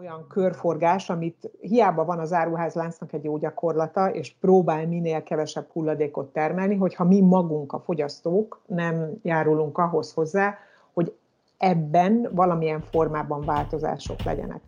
olyan 0.00 0.26
körforgás, 0.28 1.10
amit 1.10 1.50
hiába 1.60 2.04
van 2.04 2.18
az 2.18 2.32
áruházláncnak 2.32 3.12
egy 3.12 3.24
jó 3.24 3.38
gyakorlata, 3.38 4.10
és 4.10 4.34
próbál 4.40 4.86
minél 4.86 5.22
kevesebb 5.22 5.66
hulladékot 5.72 6.32
termelni, 6.32 6.76
hogyha 6.76 7.04
mi 7.04 7.20
magunk, 7.20 7.72
a 7.72 7.78
fogyasztók 7.78 8.60
nem 8.66 9.10
járulunk 9.22 9.78
ahhoz 9.78 10.12
hozzá, 10.12 10.58
hogy 10.92 11.14
ebben 11.58 12.28
valamilyen 12.32 12.80
formában 12.90 13.40
változások 13.40 14.22
legyenek. 14.22 14.60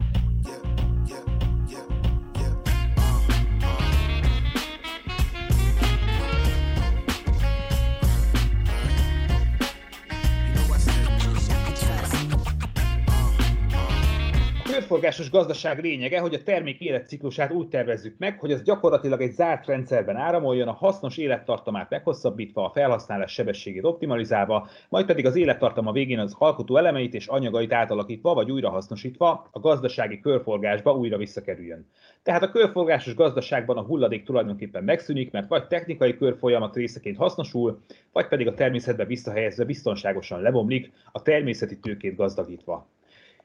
Körforgásos 14.93 15.31
gazdaság 15.31 15.83
lényege, 15.83 16.20
hogy 16.20 16.34
a 16.34 16.43
termék 16.43 16.80
életciklusát 16.80 17.53
úgy 17.53 17.69
tervezzük 17.69 18.15
meg, 18.19 18.41
hogy 18.41 18.53
az 18.53 18.62
gyakorlatilag 18.62 19.21
egy 19.21 19.33
zárt 19.33 19.66
rendszerben 19.66 20.16
áramoljon, 20.16 20.69
a 20.69 20.73
hasznos 20.73 21.16
élettartamát 21.16 21.91
meghosszabbítva, 21.91 22.65
a 22.65 22.71
felhasználás 22.71 23.33
sebességét 23.33 23.85
optimalizálva, 23.85 24.69
majd 24.89 25.07
pedig 25.07 25.27
az 25.27 25.37
élettartama 25.37 25.93
végén 25.93 26.19
az 26.19 26.35
alkotó 26.39 26.77
elemeit 26.77 27.15
és 27.15 27.27
anyagait 27.27 27.73
átalakítva 27.73 28.35
vagy 28.35 28.51
újrahasznosítva 28.51 29.49
a 29.51 29.61
gazdasági 29.61 30.21
körforgásba 30.21 30.95
újra 30.97 31.16
visszakerüljön. 31.16 31.87
Tehát 32.23 32.43
a 32.43 32.51
körforgásos 32.51 33.15
gazdaságban 33.15 33.77
a 33.77 33.83
hulladék 33.83 34.24
tulajdonképpen 34.24 34.85
megszűnik, 34.85 35.30
mert 35.30 35.49
vagy 35.49 35.66
technikai 35.66 36.16
körfolyamat 36.16 36.77
részeként 36.77 37.16
hasznosul, 37.16 37.80
vagy 38.13 38.29
pedig 38.29 38.47
a 38.47 38.55
természetbe 38.55 39.05
visszahelyezve 39.05 39.65
biztonságosan 39.65 40.41
lebomlik, 40.41 40.93
a 41.13 41.23
természeti 41.23 41.79
tőkét 41.79 42.16
gazdagítva. 42.16 42.87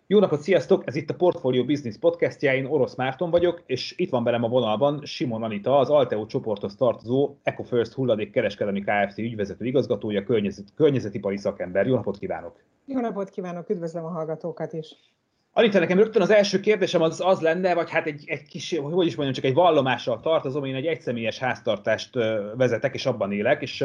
Jó 0.09 0.19
napot, 0.19 0.41
sziasztok! 0.41 0.87
Ez 0.87 0.95
itt 0.95 1.09
a 1.09 1.15
Portfolio 1.15 1.65
Business 1.65 1.97
podcastja, 1.97 2.53
én 2.53 2.65
Orosz 2.65 2.95
Márton 2.95 3.29
vagyok, 3.29 3.63
és 3.65 3.93
itt 3.97 4.09
van 4.09 4.23
velem 4.23 4.43
a 4.43 4.47
vonalban 4.47 5.05
Simon 5.05 5.43
Anita, 5.43 5.77
az 5.77 5.89
Alteo 5.89 6.25
csoporthoz 6.25 6.75
tartozó 6.75 7.35
EcoFirst 7.43 7.93
hulladék 7.93 8.31
kereskedelmi 8.31 8.81
Kft. 8.81 9.17
ügyvezető 9.17 9.65
igazgatója, 9.65 10.23
környezet, 10.23 10.73
környezetipari 10.75 11.37
szakember. 11.37 11.87
Jó 11.87 11.95
napot 11.95 12.17
kívánok! 12.17 12.63
Jó 12.85 12.99
napot 12.99 13.29
kívánok, 13.29 13.69
üdvözlöm 13.69 14.05
a 14.05 14.09
hallgatókat 14.09 14.73
is! 14.73 14.95
Anita, 15.57 15.79
nekem 15.79 15.97
rögtön 15.97 16.21
az 16.21 16.29
első 16.29 16.59
kérdésem 16.59 17.01
az, 17.01 17.21
az 17.25 17.41
lenne, 17.41 17.73
vagy 17.73 17.89
hát 17.89 18.05
egy, 18.05 18.23
egy 18.25 18.47
kis, 18.47 18.77
hogy 18.77 19.05
is 19.05 19.15
mondjam, 19.15 19.33
csak 19.33 19.43
egy 19.43 19.53
vallomással 19.53 20.19
tartozom, 20.19 20.65
én 20.65 20.75
egy 20.75 20.85
egyszemélyes 20.85 21.37
háztartást 21.37 22.09
vezetek, 22.57 22.93
és 22.93 23.05
abban 23.05 23.31
élek, 23.31 23.61
és 23.61 23.83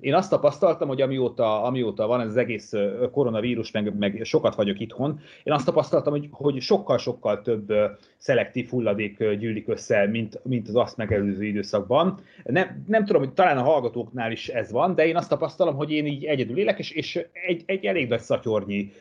én 0.00 0.14
azt 0.14 0.30
tapasztaltam, 0.30 0.88
hogy 0.88 1.00
amióta, 1.00 1.62
amióta 1.62 2.06
van 2.06 2.20
ez 2.20 2.26
az 2.26 2.36
egész 2.36 2.72
koronavírus, 3.12 3.70
meg, 3.70 3.98
meg 3.98 4.20
sokat 4.24 4.54
vagyok 4.54 4.80
itthon, 4.80 5.20
én 5.42 5.52
azt 5.52 5.64
tapasztaltam, 5.64 6.12
hogy, 6.12 6.28
hogy 6.30 6.60
sokkal-sokkal 6.60 7.42
több 7.42 7.72
szelektív 8.16 8.68
hulladék 8.68 9.28
gyűlik 9.38 9.68
össze, 9.68 10.06
mint, 10.06 10.40
mint 10.44 10.68
az 10.68 10.76
azt 10.76 10.96
megelőző 10.96 11.44
időszakban. 11.44 12.20
Nem, 12.44 12.84
nem 12.86 13.04
tudom, 13.04 13.22
hogy 13.22 13.32
talán 13.32 13.58
a 13.58 13.62
hallgatóknál 13.62 14.32
is 14.32 14.48
ez 14.48 14.70
van, 14.70 14.94
de 14.94 15.06
én 15.06 15.16
azt 15.16 15.28
tapasztalom, 15.28 15.74
hogy 15.74 15.90
én 15.90 16.06
így 16.06 16.24
egyedül 16.24 16.58
élek, 16.58 16.78
és, 16.78 16.90
és 16.90 17.24
egy, 17.46 17.62
egy 17.66 17.84
elég 17.84 18.08
nagy 18.08 18.20
szatyornyi 18.20 18.92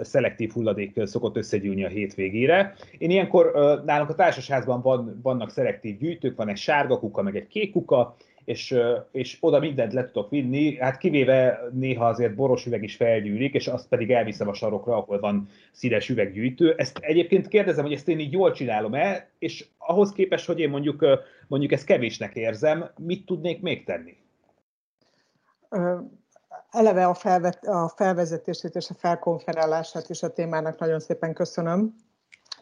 szelektív 0.00 0.52
hulladék 0.52 1.00
szokott 1.04 1.36
össze 1.36 1.58
összegyűlni 1.64 1.84
a 1.84 1.88
hétvégére. 1.88 2.74
Én 2.98 3.10
ilyenkor 3.10 3.52
nálunk 3.84 4.10
a 4.10 4.14
társasházban 4.14 4.82
van, 4.82 5.20
vannak 5.22 5.50
szelektív 5.50 5.98
gyűjtők, 5.98 6.36
van 6.36 6.48
egy 6.48 6.56
sárga 6.56 6.98
kuka, 6.98 7.22
meg 7.22 7.36
egy 7.36 7.46
kék 7.46 7.72
kuka, 7.72 8.16
és, 8.44 8.78
és 9.12 9.36
oda 9.40 9.58
mindent 9.58 9.92
le 9.92 10.06
tudok 10.06 10.30
vinni, 10.30 10.76
hát 10.76 10.98
kivéve 10.98 11.60
néha 11.72 12.06
azért 12.06 12.34
boros 12.34 12.66
üveg 12.66 12.82
is 12.82 12.96
felgyűlik, 12.96 13.54
és 13.54 13.66
azt 13.66 13.88
pedig 13.88 14.10
elviszem 14.10 14.48
a 14.48 14.54
sarokra, 14.54 14.96
ahol 14.96 15.20
van 15.20 15.48
színes 15.72 16.08
üveggyűjtő. 16.08 16.74
Ezt 16.76 16.98
egyébként 16.98 17.48
kérdezem, 17.48 17.84
hogy 17.84 17.92
ezt 17.92 18.08
én 18.08 18.18
így 18.18 18.32
jól 18.32 18.52
csinálom-e, 18.52 19.28
és 19.38 19.66
ahhoz 19.78 20.12
képest, 20.12 20.46
hogy 20.46 20.60
én 20.60 20.70
mondjuk, 20.70 21.06
mondjuk 21.48 21.72
ezt 21.72 21.86
kevésnek 21.86 22.34
érzem, 22.34 22.90
mit 22.98 23.26
tudnék 23.26 23.60
még 23.60 23.84
tenni? 23.84 24.16
Eleve 26.74 27.06
a, 27.06 27.14
felvet, 27.14 27.66
a 27.66 27.92
felvezetését 27.96 28.74
és 28.74 28.90
a 28.90 28.94
felkonferálását 28.98 30.08
is 30.08 30.22
a 30.22 30.32
témának 30.32 30.78
nagyon 30.78 31.00
szépen 31.00 31.34
köszönöm, 31.34 31.94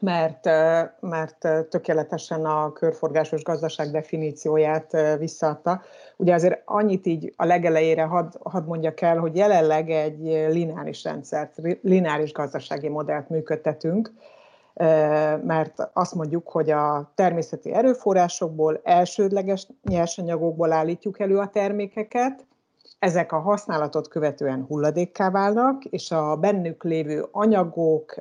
mert, 0.00 0.45
mert 1.00 1.69
tökéletesen 1.69 2.45
a 2.45 2.72
körforgásos 2.72 3.43
gazdaság 3.43 3.91
definícióját 3.91 4.97
visszaadta. 5.19 5.83
Ugye 6.17 6.34
azért 6.34 6.62
annyit 6.65 7.06
így 7.06 7.33
a 7.37 7.45
legelejére 7.45 8.03
hadd 8.03 8.33
had 8.43 8.67
mondjak 8.67 9.01
el, 9.01 9.19
hogy 9.19 9.37
jelenleg 9.37 9.91
egy 9.91 10.21
lineáris 10.53 11.05
rendszert, 11.05 11.55
lineáris 11.83 12.33
gazdasági 12.33 12.89
modellt 12.89 13.28
működtetünk, 13.28 14.12
mert 15.43 15.91
azt 15.93 16.15
mondjuk, 16.15 16.49
hogy 16.49 16.71
a 16.71 17.12
természeti 17.15 17.72
erőforrásokból, 17.72 18.81
elsődleges 18.84 19.67
nyersanyagokból 19.83 20.72
állítjuk 20.72 21.21
elő 21.21 21.39
a 21.39 21.49
termékeket, 21.49 22.47
ezek 23.03 23.33
a 23.33 23.39
használatot 23.39 24.09
követően 24.09 24.65
hulladékká 24.65 25.31
válnak, 25.31 25.85
és 25.85 26.11
a 26.11 26.37
bennük 26.37 26.85
lévő 26.85 27.27
anyagok 27.31 28.15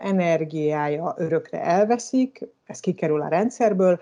energiája 0.00 1.14
örökre 1.16 1.62
elveszik, 1.62 2.48
ez 2.66 2.80
kikerül 2.80 3.22
a 3.22 3.28
rendszerből, 3.28 4.00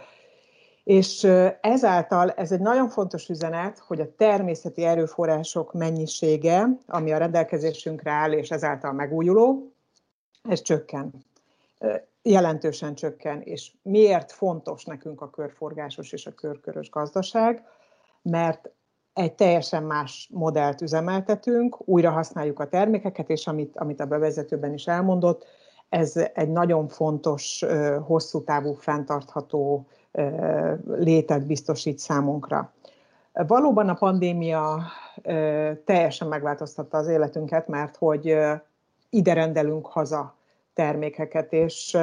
és 0.84 1.24
ezáltal 1.60 2.30
ez 2.30 2.52
egy 2.52 2.60
nagyon 2.60 2.88
fontos 2.88 3.28
üzenet, 3.28 3.78
hogy 3.78 4.00
a 4.00 4.14
természeti 4.14 4.84
erőforrások 4.84 5.72
mennyisége, 5.72 6.68
ami 6.86 7.12
a 7.12 7.18
rendelkezésünkre 7.18 8.10
áll, 8.10 8.32
és 8.32 8.50
ezáltal 8.50 8.92
megújuló, 8.92 9.72
ez 10.48 10.62
csökken. 10.62 11.10
Jelentősen 12.22 12.94
csökken. 12.94 13.40
És 13.40 13.72
miért 13.82 14.32
fontos 14.32 14.84
nekünk 14.84 15.20
a 15.20 15.30
körforgásos 15.30 16.12
és 16.12 16.26
a 16.26 16.34
körkörös 16.34 16.90
gazdaság? 16.90 17.64
Mert 18.22 18.70
egy 19.14 19.32
teljesen 19.32 19.82
más 19.82 20.28
modellt 20.32 20.80
üzemeltetünk, 20.80 21.88
újra 21.88 22.10
használjuk 22.10 22.60
a 22.60 22.68
termékeket, 22.68 23.30
és 23.30 23.46
amit, 23.46 23.76
amit 23.76 24.00
a 24.00 24.06
bevezetőben 24.06 24.72
is 24.72 24.86
elmondott, 24.86 25.44
ez 25.88 26.16
egy 26.34 26.50
nagyon 26.50 26.88
fontos, 26.88 27.64
hosszú 28.06 28.44
távú, 28.44 28.72
fenntartható 28.72 29.86
létet 30.86 31.46
biztosít 31.46 31.98
számunkra. 31.98 32.72
Valóban 33.32 33.88
a 33.88 33.94
pandémia 33.94 34.82
teljesen 35.84 36.28
megváltoztatta 36.28 36.98
az 36.98 37.08
életünket, 37.08 37.68
mert 37.68 37.96
hogy 37.96 38.38
ide 39.10 39.32
rendelünk 39.32 39.86
haza 39.86 40.34
termékeket, 40.74 41.52
és 41.52 41.98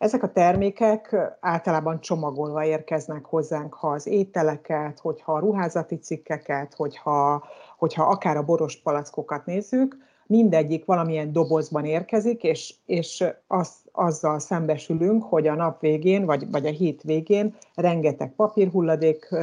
ezek 0.00 0.22
a 0.22 0.32
termékek 0.32 1.16
általában 1.40 2.00
csomagolva 2.00 2.64
érkeznek 2.64 3.24
hozzánk, 3.24 3.74
ha 3.74 3.88
az 3.88 4.06
ételeket, 4.06 4.98
hogyha 4.98 5.32
a 5.32 5.38
ruházati 5.38 5.98
cikkeket, 5.98 6.74
hogyha, 6.74 7.44
hogyha 7.78 8.02
akár 8.02 8.36
a 8.36 8.44
boros 8.44 8.76
palackokat 8.76 9.46
nézzük, 9.46 9.96
mindegyik 10.26 10.84
valamilyen 10.84 11.32
dobozban 11.32 11.84
érkezik, 11.84 12.42
és, 12.42 12.74
és 12.86 13.24
az, 13.46 13.72
azzal 13.92 14.38
szembesülünk, 14.38 15.22
hogy 15.22 15.46
a 15.46 15.54
nap 15.54 15.80
végén, 15.80 16.24
vagy, 16.24 16.50
vagy 16.50 16.66
a 16.66 16.70
hét 16.70 17.02
végén 17.02 17.54
rengeteg 17.74 18.32
papírhulladék 18.36 19.34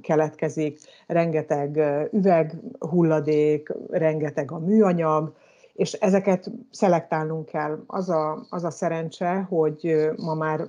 keletkezik, 0.00 0.78
rengeteg 1.06 1.80
üveghulladék, 2.12 3.72
rengeteg 3.90 4.52
a 4.52 4.58
műanyag, 4.58 5.34
és 5.74 5.92
ezeket 5.92 6.50
szelektálnunk 6.70 7.46
kell. 7.46 7.82
Az 7.86 8.08
a, 8.10 8.46
az 8.50 8.64
a 8.64 8.70
szerencse, 8.70 9.46
hogy 9.48 10.10
ma 10.16 10.34
már 10.34 10.68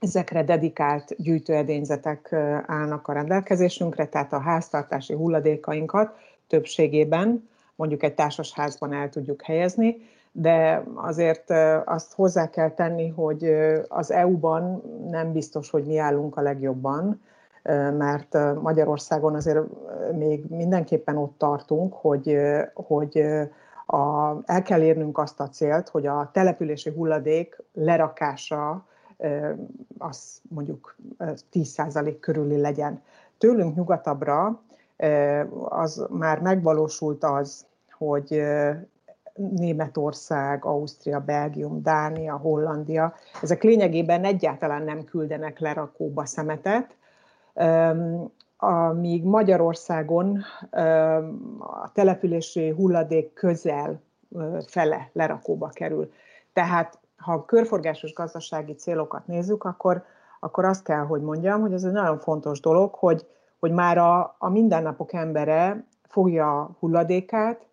ezekre 0.00 0.44
dedikált 0.44 1.14
gyűjtőedényzetek 1.16 2.32
állnak 2.66 3.08
a 3.08 3.12
rendelkezésünkre, 3.12 4.06
tehát 4.06 4.32
a 4.32 4.40
háztartási 4.40 5.14
hulladékainkat 5.14 6.16
többségében 6.46 7.48
mondjuk 7.74 8.02
egy 8.02 8.14
társasházban 8.14 8.92
el 8.92 9.08
tudjuk 9.08 9.42
helyezni, 9.42 9.96
de 10.32 10.84
azért 10.94 11.50
azt 11.84 12.14
hozzá 12.14 12.50
kell 12.50 12.70
tenni, 12.70 13.08
hogy 13.08 13.44
az 13.88 14.10
EU-ban 14.10 14.82
nem 15.10 15.32
biztos, 15.32 15.70
hogy 15.70 15.84
mi 15.84 15.98
állunk 15.98 16.36
a 16.36 16.40
legjobban, 16.40 17.20
mert 17.98 18.38
Magyarországon 18.62 19.34
azért 19.34 19.60
még 20.12 20.44
mindenképpen 20.48 21.16
ott 21.16 21.38
tartunk, 21.38 21.94
hogy, 21.94 22.36
hogy 22.74 23.22
a, 23.90 24.38
el 24.44 24.62
kell 24.62 24.82
érnünk 24.82 25.18
azt 25.18 25.40
a 25.40 25.48
célt, 25.48 25.88
hogy 25.88 26.06
a 26.06 26.30
települési 26.32 26.90
hulladék 26.90 27.62
lerakása 27.72 28.86
az 29.98 30.40
mondjuk 30.48 30.96
10% 31.52 32.16
körüli 32.20 32.60
legyen. 32.60 33.02
Tőlünk 33.38 33.74
nyugatabbra 33.76 34.60
az 35.68 36.06
már 36.10 36.40
megvalósult 36.40 37.24
az, 37.24 37.66
hogy 37.98 38.42
Németország, 39.34 40.64
Ausztria, 40.64 41.20
Belgium, 41.20 41.82
Dánia, 41.82 42.36
Hollandia, 42.36 43.14
ezek 43.42 43.62
lényegében 43.62 44.24
egyáltalán 44.24 44.82
nem 44.82 45.04
küldenek 45.04 45.58
lerakóba 45.58 46.24
szemetet, 46.26 46.96
amíg 48.60 49.24
Magyarországon 49.24 50.42
a 51.58 51.92
települési 51.92 52.70
hulladék 52.70 53.32
közel 53.32 54.00
fele 54.66 55.10
lerakóba 55.12 55.68
kerül. 55.68 56.12
Tehát 56.52 56.98
ha 57.16 57.44
körforgásos 57.44 58.12
gazdasági 58.12 58.74
célokat 58.74 59.26
nézzük, 59.26 59.64
akkor, 59.64 60.04
akkor 60.40 60.64
azt 60.64 60.84
kell, 60.84 61.04
hogy 61.04 61.20
mondjam, 61.20 61.60
hogy 61.60 61.72
ez 61.72 61.84
egy 61.84 61.92
nagyon 61.92 62.18
fontos 62.18 62.60
dolog, 62.60 62.94
hogy, 62.94 63.26
hogy 63.58 63.72
már 63.72 63.98
a, 63.98 64.36
a 64.38 64.48
mindennapok 64.48 65.12
embere 65.12 65.84
fogja 66.08 66.60
a 66.60 66.70
hulladékát, 66.78 67.66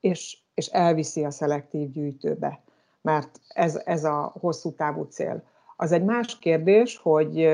és, 0.00 0.38
és 0.54 0.66
elviszi 0.66 1.24
a 1.24 1.30
szelektív 1.30 1.90
gyűjtőbe, 1.90 2.60
mert 3.00 3.40
ez, 3.48 3.82
ez 3.84 4.04
a 4.04 4.32
hosszú 4.40 4.72
távú 4.74 5.02
cél. 5.02 5.42
Az 5.76 5.92
egy 5.92 6.04
más 6.04 6.38
kérdés, 6.38 6.98
hogy 7.02 7.48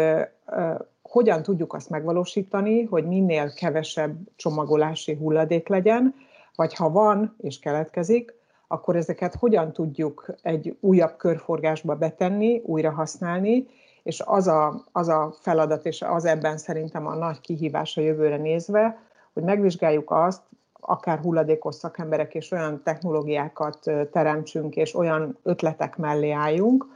hogyan 1.13 1.43
tudjuk 1.43 1.73
azt 1.73 1.91
megvalósítani, 1.91 2.83
hogy 2.83 3.07
minél 3.07 3.53
kevesebb 3.53 4.17
csomagolási 4.37 5.15
hulladék 5.15 5.69
legyen, 5.69 6.15
vagy 6.55 6.75
ha 6.75 6.91
van 6.91 7.35
és 7.39 7.59
keletkezik, 7.59 8.35
akkor 8.69 8.97
ezeket 8.97 9.35
hogyan 9.35 9.73
tudjuk 9.73 10.35
egy 10.43 10.77
újabb 10.81 11.17
körforgásba 11.17 11.95
betenni, 11.97 12.63
újra 12.65 12.91
használni, 12.91 13.67
és 14.03 14.23
az 14.25 14.47
a, 14.47 14.85
az 14.93 15.09
a 15.09 15.35
feladat, 15.41 15.87
és 15.87 16.03
az 16.03 16.25
ebben 16.25 16.57
szerintem 16.59 17.07
a 17.07 17.15
nagy 17.15 17.41
kihívás 17.41 17.97
a 17.97 18.01
jövőre 18.01 18.37
nézve, 18.37 18.99
hogy 19.33 19.43
megvizsgáljuk 19.43 20.11
azt, 20.11 20.43
akár 20.81 21.19
hulladékos 21.19 21.75
szakemberek, 21.75 22.35
és 22.35 22.51
olyan 22.51 22.83
technológiákat 22.85 23.91
teremtsünk, 24.13 24.77
és 24.77 24.95
olyan 24.95 25.39
ötletek 25.43 25.97
mellé 25.97 26.31
álljunk, 26.31 26.87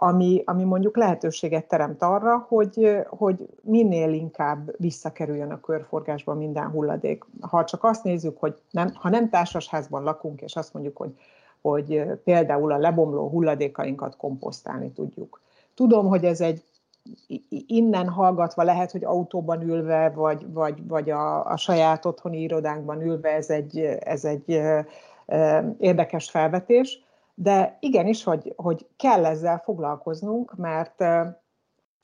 ami, 0.00 0.42
ami 0.44 0.64
mondjuk 0.64 0.96
lehetőséget 0.96 1.68
teremt 1.68 2.02
arra, 2.02 2.46
hogy, 2.48 2.96
hogy 3.08 3.48
minél 3.60 4.12
inkább 4.12 4.74
visszakerüljön 4.76 5.50
a 5.50 5.60
körforgásba 5.60 6.34
minden 6.34 6.70
hulladék. 6.70 7.24
Ha 7.40 7.64
csak 7.64 7.84
azt 7.84 8.04
nézzük, 8.04 8.38
hogy 8.38 8.54
nem, 8.70 8.90
ha 8.94 9.08
nem 9.08 9.28
társasházban 9.28 10.02
lakunk, 10.02 10.40
és 10.40 10.56
azt 10.56 10.72
mondjuk, 10.72 10.96
hogy, 10.96 11.10
hogy 11.60 12.02
például 12.24 12.72
a 12.72 12.78
lebomló 12.78 13.28
hulladékainkat 13.28 14.16
komposztálni 14.16 14.90
tudjuk. 14.90 15.40
Tudom, 15.74 16.06
hogy 16.06 16.24
ez 16.24 16.40
egy 16.40 16.62
innen 17.66 18.08
hallgatva 18.08 18.62
lehet, 18.62 18.90
hogy 18.90 19.04
autóban 19.04 19.62
ülve, 19.62 20.10
vagy, 20.14 20.52
vagy, 20.52 20.86
vagy 20.86 21.10
a, 21.10 21.46
a 21.46 21.56
saját 21.56 22.04
otthoni 22.04 22.40
irodánkban 22.40 23.02
ülve 23.02 23.28
ez 23.28 23.50
egy, 23.50 23.78
ez 24.00 24.24
egy 24.24 24.62
érdekes 25.78 26.30
felvetés, 26.30 27.06
de 27.40 27.76
igenis, 27.80 28.24
hogy, 28.24 28.52
hogy 28.56 28.86
kell 28.96 29.24
ezzel 29.24 29.58
foglalkoznunk, 29.58 30.56
mert, 30.56 30.98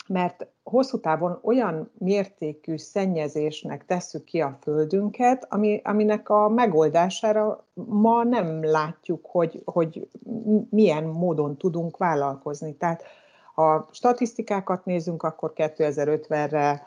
mert 0.09 0.47
hosszú 0.63 1.01
távon 1.01 1.39
olyan 1.43 1.91
mértékű 1.99 2.77
szennyezésnek 2.77 3.85
tesszük 3.87 4.25
ki 4.25 4.41
a 4.41 4.59
földünket, 4.61 5.47
ami, 5.49 5.81
aminek 5.85 6.29
a 6.29 6.49
megoldására 6.49 7.67
ma 7.75 8.25
nem 8.25 8.65
látjuk, 8.65 9.27
hogy, 9.27 9.63
hogy 9.65 10.09
milyen 10.71 11.05
módon 11.05 11.57
tudunk 11.57 11.97
vállalkozni. 11.97 12.77
Tehát 12.77 13.03
ha 13.55 13.89
statisztikákat 13.93 14.85
nézünk, 14.85 15.23
akkor 15.23 15.53
2050-re 15.57 16.87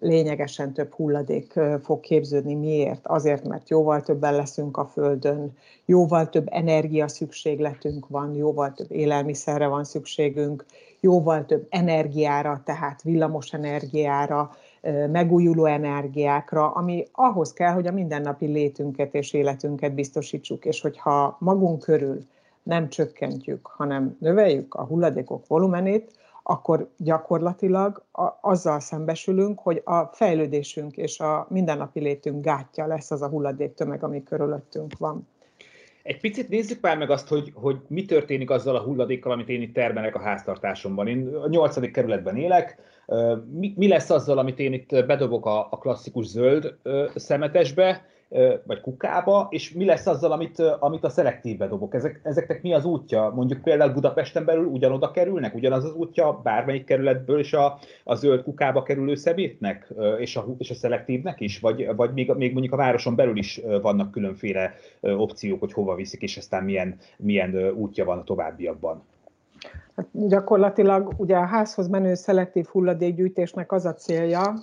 lényegesen 0.00 0.72
több 0.72 0.92
hulladék 0.92 1.60
fog 1.82 2.00
képződni. 2.00 2.54
Miért? 2.54 3.06
Azért, 3.06 3.48
mert 3.48 3.68
jóval 3.68 4.02
többen 4.02 4.34
leszünk 4.34 4.76
a 4.76 4.84
Földön, 4.84 5.56
jóval 5.84 6.28
több 6.28 6.46
energia 6.50 7.08
szükségletünk 7.08 8.08
van, 8.08 8.34
jóval 8.34 8.72
több 8.72 8.92
élelmiszerre 8.92 9.66
van 9.66 9.84
szükségünk, 9.84 10.64
jóval 11.00 11.44
több 11.44 11.66
energiára, 11.68 12.62
tehát 12.64 13.02
villamos 13.02 13.52
energiára, 13.52 14.50
megújuló 15.10 15.64
energiákra, 15.64 16.70
ami 16.70 17.06
ahhoz 17.12 17.52
kell, 17.52 17.72
hogy 17.72 17.86
a 17.86 17.92
mindennapi 17.92 18.46
létünket 18.46 19.14
és 19.14 19.32
életünket 19.32 19.94
biztosítsuk, 19.94 20.64
és 20.64 20.80
hogyha 20.80 21.36
magunk 21.40 21.80
körül 21.80 22.18
nem 22.62 22.88
csökkentjük, 22.88 23.66
hanem 23.66 24.16
növeljük 24.20 24.74
a 24.74 24.84
hulladékok 24.84 25.46
volumenét, 25.46 26.10
akkor 26.42 26.88
gyakorlatilag 26.96 28.04
azzal 28.40 28.80
szembesülünk, 28.80 29.58
hogy 29.58 29.82
a 29.84 30.04
fejlődésünk 30.04 30.96
és 30.96 31.20
a 31.20 31.46
mindennapi 31.50 32.00
létünk 32.00 32.44
gátja 32.44 32.86
lesz 32.86 33.10
az 33.10 33.22
a 33.22 33.28
hulladék 33.28 33.74
tömeg, 33.74 34.02
ami 34.02 34.22
körülöttünk 34.22 34.98
van. 34.98 35.28
Egy 36.02 36.20
picit 36.20 36.48
nézzük 36.48 36.80
már 36.80 36.98
meg 36.98 37.10
azt, 37.10 37.28
hogy, 37.28 37.52
hogy 37.54 37.76
mi 37.88 38.04
történik 38.04 38.50
azzal 38.50 38.76
a 38.76 38.82
hulladékkal, 38.82 39.32
amit 39.32 39.48
én 39.48 39.62
itt 39.62 39.74
termelek 39.74 40.14
a 40.14 40.20
háztartásomban. 40.20 41.08
Én 41.08 41.34
a 41.34 41.48
nyolcadik 41.48 41.92
kerületben 41.92 42.36
élek, 42.36 42.78
mi, 43.52 43.72
mi 43.76 43.88
lesz 43.88 44.10
azzal, 44.10 44.38
amit 44.38 44.58
én 44.58 44.72
itt 44.72 45.06
bedobok 45.06 45.46
a, 45.46 45.68
a 45.70 45.78
klasszikus 45.78 46.26
zöld 46.26 46.74
szemetesbe, 47.14 48.06
vagy 48.64 48.80
kukába, 48.80 49.46
és 49.50 49.72
mi 49.72 49.84
lesz 49.84 50.06
azzal, 50.06 50.32
amit, 50.32 50.58
amit 50.58 51.04
a 51.04 51.08
szelektívbe 51.08 51.66
dobok? 51.66 51.94
Ezek, 51.94 52.20
ezeknek 52.22 52.62
mi 52.62 52.74
az 52.74 52.84
útja? 52.84 53.32
Mondjuk 53.34 53.62
például 53.62 53.92
Budapesten 53.92 54.44
belül 54.44 54.64
ugyanoda 54.64 55.10
kerülnek, 55.10 55.54
ugyanaz 55.54 55.84
az 55.84 55.94
útja 55.94 56.40
bármelyik 56.42 56.84
kerületből 56.84 57.38
és 57.38 57.52
a, 57.52 57.78
a 58.04 58.14
zöld 58.14 58.42
kukába 58.42 58.82
kerülő 58.82 59.14
szemétnek, 59.14 59.92
és 60.18 60.36
a, 60.36 60.46
és 60.58 60.70
a 60.70 60.74
szelektívnek 60.74 61.40
is? 61.40 61.60
Vagy, 61.60 61.96
vagy 61.96 62.12
még, 62.12 62.30
még 62.30 62.52
mondjuk 62.52 62.72
a 62.72 62.76
városon 62.76 63.14
belül 63.14 63.36
is 63.36 63.60
vannak 63.82 64.10
különféle 64.10 64.74
opciók, 65.00 65.60
hogy 65.60 65.72
hova 65.72 65.94
viszik, 65.94 66.22
és 66.22 66.36
aztán 66.36 66.64
milyen, 66.64 66.96
milyen 67.16 67.70
útja 67.74 68.04
van 68.04 68.18
a 68.18 68.24
továbbiakban? 68.24 69.02
Hát 69.96 70.06
gyakorlatilag 70.12 71.12
ugye 71.16 71.36
a 71.36 71.46
házhoz 71.46 71.88
menő 71.88 72.14
szelektív 72.14 72.66
hulladékgyűjtésnek 72.66 73.72
az 73.72 73.84
a 73.84 73.94
célja, 73.94 74.54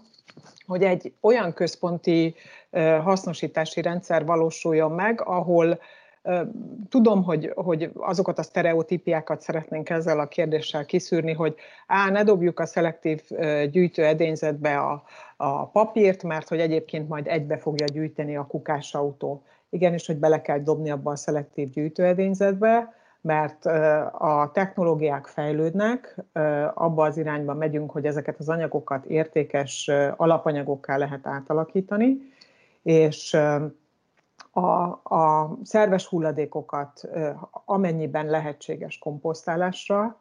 hogy 0.67 0.83
egy 0.83 1.13
olyan 1.21 1.53
központi 1.53 2.35
hasznosítási 3.03 3.81
rendszer 3.81 4.25
valósuljon 4.25 4.91
meg, 4.91 5.21
ahol 5.25 5.79
Tudom, 6.89 7.23
hogy, 7.23 7.51
hogy 7.55 7.91
azokat 7.93 8.39
a 8.39 8.43
sztereotípiákat 8.43 9.41
szeretnénk 9.41 9.89
ezzel 9.89 10.19
a 10.19 10.27
kérdéssel 10.27 10.85
kiszűrni, 10.85 11.33
hogy 11.33 11.55
á, 11.87 12.09
ne 12.09 12.23
dobjuk 12.23 12.59
a 12.59 12.65
szelektív 12.65 13.21
gyűjtő 13.71 14.05
edényzetbe 14.05 14.77
a, 14.77 15.03
a 15.37 15.65
papírt, 15.65 16.23
mert 16.23 16.47
hogy 16.47 16.59
egyébként 16.59 17.07
majd 17.07 17.27
egybe 17.27 17.57
fogja 17.57 17.85
gyűjteni 17.85 18.35
a 18.35 18.45
kukás 18.45 18.93
autó. 18.93 19.43
Igenis, 19.69 20.05
hogy 20.05 20.17
bele 20.17 20.41
kell 20.41 20.59
dobni 20.59 20.89
abba 20.89 21.11
a 21.11 21.15
szelektív 21.15 21.69
gyűjtőedényzetbe, 21.69 22.93
mert 23.21 23.65
a 24.11 24.49
technológiák 24.53 25.25
fejlődnek, 25.27 26.15
abba 26.73 27.05
az 27.05 27.17
irányba 27.17 27.53
megyünk, 27.53 27.91
hogy 27.91 28.05
ezeket 28.05 28.39
az 28.39 28.49
anyagokat 28.49 29.05
értékes 29.05 29.91
alapanyagokká 30.15 30.97
lehet 30.97 31.27
átalakítani, 31.27 32.17
és 32.81 33.37
a, 34.51 34.61
a 35.15 35.57
szerves 35.63 36.07
hulladékokat 36.07 37.09
amennyiben 37.65 38.25
lehetséges 38.25 38.97
komposztálásra 38.97 40.17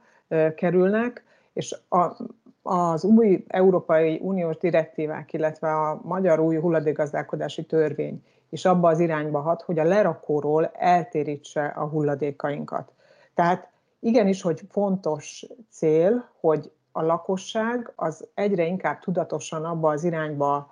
kerülnek, 0.55 1.25
és 1.53 1.77
a, 1.89 2.17
az 2.63 3.05
új 3.05 3.45
Európai 3.49 4.19
Uniós 4.23 4.57
direktívák, 4.57 5.33
illetve 5.33 5.73
a 5.75 6.01
magyar 6.03 6.41
új 6.41 6.57
hulladékgazdálkodási 6.57 7.65
törvény 7.65 8.23
és 8.51 8.65
abba 8.65 8.89
az 8.89 9.01
irányba 9.01 9.41
hat, 9.41 9.63
hogy 9.63 9.79
a 9.79 9.85
lerakóról 9.85 10.67
eltérítse 10.67 11.67
a 11.67 11.85
hulladékainkat. 11.87 12.93
Tehát 13.39 13.69
igenis, 14.01 14.43
hogy 14.43 14.61
fontos 14.71 15.47
cél, 15.71 16.29
hogy 16.41 16.73
a 16.93 17.03
lakosság 17.03 17.93
az 17.97 18.29
egyre 18.35 18.65
inkább 18.67 19.01
tudatosan 19.01 19.65
abba 19.65 19.91
az 19.91 20.05
irányba 20.05 20.71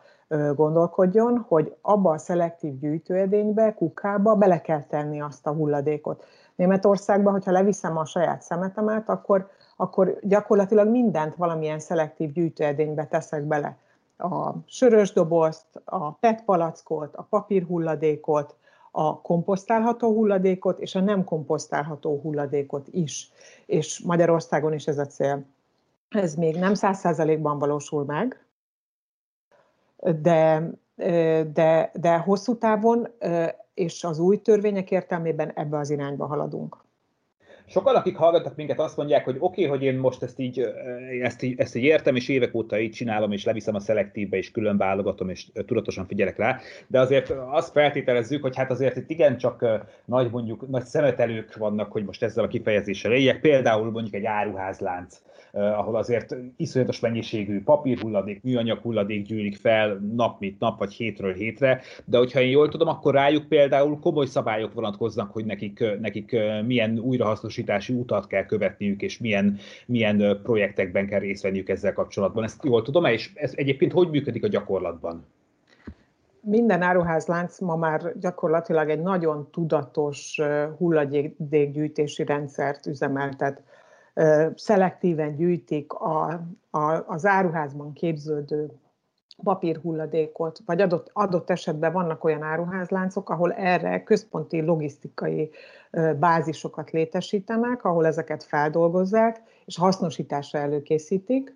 gondolkodjon, 0.55 1.45
hogy 1.49 1.77
abba 1.81 2.11
a 2.11 2.19
szelektív 2.19 2.79
gyűjtőedénybe, 2.79 3.75
kukába 3.75 4.35
bele 4.35 4.61
kell 4.61 4.83
tenni 4.83 5.21
azt 5.21 5.47
a 5.47 5.53
hulladékot. 5.53 6.25
Németországban, 6.55 7.33
hogyha 7.33 7.51
leviszem 7.51 7.97
a 7.97 8.05
saját 8.05 8.43
szemetemet, 8.43 9.09
akkor, 9.09 9.51
akkor 9.77 10.19
gyakorlatilag 10.23 10.89
mindent 10.89 11.37
valamilyen 11.37 11.79
szelektív 11.79 12.33
gyűjtőedénybe 12.33 13.07
teszek 13.07 13.43
bele 13.43 13.77
a 14.19 14.53
sörös 14.67 15.13
dobozt, 15.13 15.67
a 15.85 16.13
PET 16.13 16.45
palackot, 16.45 17.17
a 17.17 17.23
papírhulladékot, 17.23 18.55
a 18.99 19.21
komposztálható 19.21 20.13
hulladékot 20.13 20.79
és 20.79 20.95
a 20.95 21.01
nem 21.01 21.25
komposztálható 21.25 22.21
hulladékot 22.21 22.89
is. 22.91 23.31
És 23.67 24.01
Magyarországon 24.01 24.73
is 24.73 24.87
ez 24.87 24.99
a 24.99 25.07
cél. 25.07 25.45
Ez 26.09 26.35
még 26.35 26.57
nem 26.57 26.75
száz 26.75 26.99
százalékban 26.99 27.59
valósul 27.59 28.05
meg, 28.05 28.45
de, 30.23 30.71
de, 31.53 31.91
de 31.95 32.17
hosszú 32.17 32.59
távon 32.59 33.09
és 33.75 34.05
az 34.05 34.19
új 34.19 34.37
törvények 34.37 34.91
értelmében 34.91 35.53
ebbe 35.55 35.79
az 35.79 35.91
irányba 35.91 36.27
haladunk. 36.27 36.85
Sokan, 37.69 37.95
akik 37.95 38.17
hallgatnak 38.17 38.57
minket, 38.57 38.81
azt 38.81 38.97
mondják, 38.97 39.25
hogy 39.25 39.37
oké, 39.39 39.65
okay, 39.65 39.79
hogy 39.79 39.83
én 39.87 39.99
most 39.99 40.23
ezt 40.23 40.39
így, 40.39 40.73
ezt, 41.23 41.43
így, 41.43 41.61
ezt 41.61 41.75
így 41.75 41.83
értem, 41.83 42.17
és 42.17 42.29
évek 42.29 42.55
óta 42.55 42.79
így 42.79 42.91
csinálom, 42.91 43.33
és 43.33 43.45
leviszem 43.45 43.75
a 43.75 43.81
szelektívbe, 43.81 44.37
és 44.37 44.51
külön 44.51 44.77
válogatom, 44.77 45.29
és 45.29 45.47
tudatosan 45.67 46.07
figyelek 46.07 46.37
rá, 46.37 46.59
de 46.87 47.01
azért 47.01 47.31
azt 47.31 47.73
feltételezzük, 47.73 48.43
hogy 48.43 48.57
hát 48.57 48.71
azért 48.71 48.97
itt 48.97 49.11
igencsak 49.11 49.65
nagy, 50.05 50.31
mondjuk, 50.31 50.69
nagy 50.69 50.85
szemetelők 50.85 51.57
vannak, 51.57 51.93
hogy 51.93 52.05
most 52.05 52.23
ezzel 52.23 52.45
a 52.45 52.49
kifejezéssel 52.49 53.13
éljek, 53.13 53.41
például 53.41 53.91
mondjuk 53.91 54.15
egy 54.15 54.25
áruházlánc 54.25 55.21
ahol 55.53 55.97
azért 55.97 56.37
iszonyatos 56.57 57.01
mennyiségű 57.01 57.63
papírhulladék, 57.63 58.43
műanyag 58.43 58.79
hulladék 58.79 59.27
gyűlik 59.27 59.57
fel 59.57 60.01
nap 60.15 60.41
mint 60.41 60.59
nap, 60.59 60.79
vagy 60.79 60.93
hétről 60.93 61.33
hétre, 61.33 61.81
de 62.05 62.19
hogyha 62.19 62.41
én 62.41 62.51
jól 62.51 62.69
tudom, 62.69 62.89
akkor 62.89 63.15
rájuk 63.15 63.49
például 63.49 63.99
komoly 63.99 64.27
szabályok 64.27 64.73
vonatkoznak, 64.73 65.33
hogy 65.33 65.45
nekik, 65.45 65.85
nekik 66.01 66.37
milyen 66.67 66.99
újrahasznosítási 66.99 67.93
utat 67.93 68.27
kell 68.27 68.47
követniük, 68.47 69.03
és 69.03 69.19
milyen, 69.19 69.59
milyen 69.87 70.41
projektekben 70.43 71.07
kell 71.07 71.21
részt 71.21 71.43
venniük 71.43 71.69
ezzel 71.69 71.93
kapcsolatban. 71.93 72.45
Ezt 72.45 72.65
jól 72.65 72.83
tudom-e, 72.83 73.13
és 73.13 73.31
ez 73.35 73.53
egyébként 73.55 73.93
hogy 73.93 74.11
működik 74.11 74.45
a 74.45 74.49
gyakorlatban? 74.49 75.25
minden 76.49 76.83
áruházlánc 76.83 77.61
ma 77.61 77.77
már 77.77 78.19
gyakorlatilag 78.19 78.91
egy 78.91 79.03
nagyon 79.03 79.49
tudatos 79.51 80.41
hulladékgyűjtési 80.79 82.25
rendszert 82.25 82.87
üzemeltet. 82.87 83.63
Szelektíven 84.55 85.37
gyűjtik 85.37 85.93
a, 85.93 86.41
a, 86.71 87.05
az 87.07 87.27
áruházban 87.27 87.93
képződő 87.93 88.71
papírhulladékot, 89.43 90.61
vagy 90.67 90.81
adott, 90.81 91.11
adott 91.13 91.51
esetben 91.51 91.93
vannak 91.93 92.25
olyan 92.25 92.43
áruházláncok, 92.43 93.31
ahol 93.31 93.53
erre 93.53 94.03
központi 94.03 94.61
logisztikai 94.61 95.51
bázisokat 96.19 96.91
létesítenek, 96.91 97.85
ahol 97.85 98.07
ezeket 98.07 98.45
feldolgozzák, 98.45 99.43
és 99.65 99.79
hasznosításra 99.79 100.59
előkészítik 100.59 101.55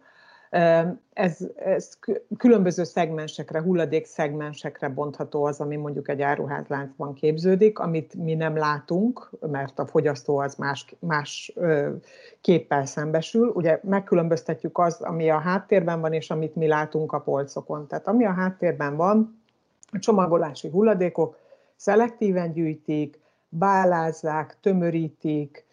ez, 1.13 1.39
ez 1.57 1.99
különböző 2.39 2.85
szegmensekre, 2.85 3.61
hulladék 3.61 4.05
szegmensekre 4.05 4.89
bontható 4.89 5.45
az, 5.45 5.61
ami 5.61 5.77
mondjuk 5.77 6.09
egy 6.09 6.23
áruházláncban 6.23 7.15
képződik, 7.15 7.79
amit 7.79 8.15
mi 8.15 8.35
nem 8.35 8.57
látunk, 8.57 9.31
mert 9.41 9.79
a 9.79 9.87
fogyasztó 9.87 10.39
az 10.39 10.55
más, 10.55 10.95
más 10.99 11.53
képpel 12.41 12.87
szembesül. 12.87 13.49
Ugye 13.49 13.81
megkülönböztetjük 13.83 14.79
az, 14.79 15.01
ami 15.01 15.31
a 15.31 15.39
háttérben 15.39 16.01
van, 16.01 16.13
és 16.13 16.31
amit 16.31 16.55
mi 16.55 16.67
látunk 16.67 17.13
a 17.13 17.21
polcokon. 17.21 17.87
Tehát 17.87 18.07
ami 18.07 18.25
a 18.25 18.33
háttérben 18.33 18.97
van, 18.97 19.43
a 19.93 19.99
csomagolási 19.99 20.69
hulladékok 20.69 21.39
szelektíven 21.77 22.53
gyűjtik, 22.53 23.21
bálázzák, 23.49 24.57
tömörítik, 24.61 25.65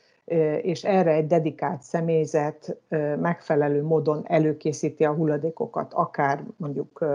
és 0.62 0.84
erre 0.84 1.12
egy 1.12 1.28
dedikált 1.28 1.82
személyzet 1.82 2.78
megfelelő 3.20 3.84
módon 3.84 4.24
előkészíti 4.28 5.04
a 5.04 5.14
hulladékokat, 5.14 5.94
akár 5.94 6.44
mondjuk 6.58 7.06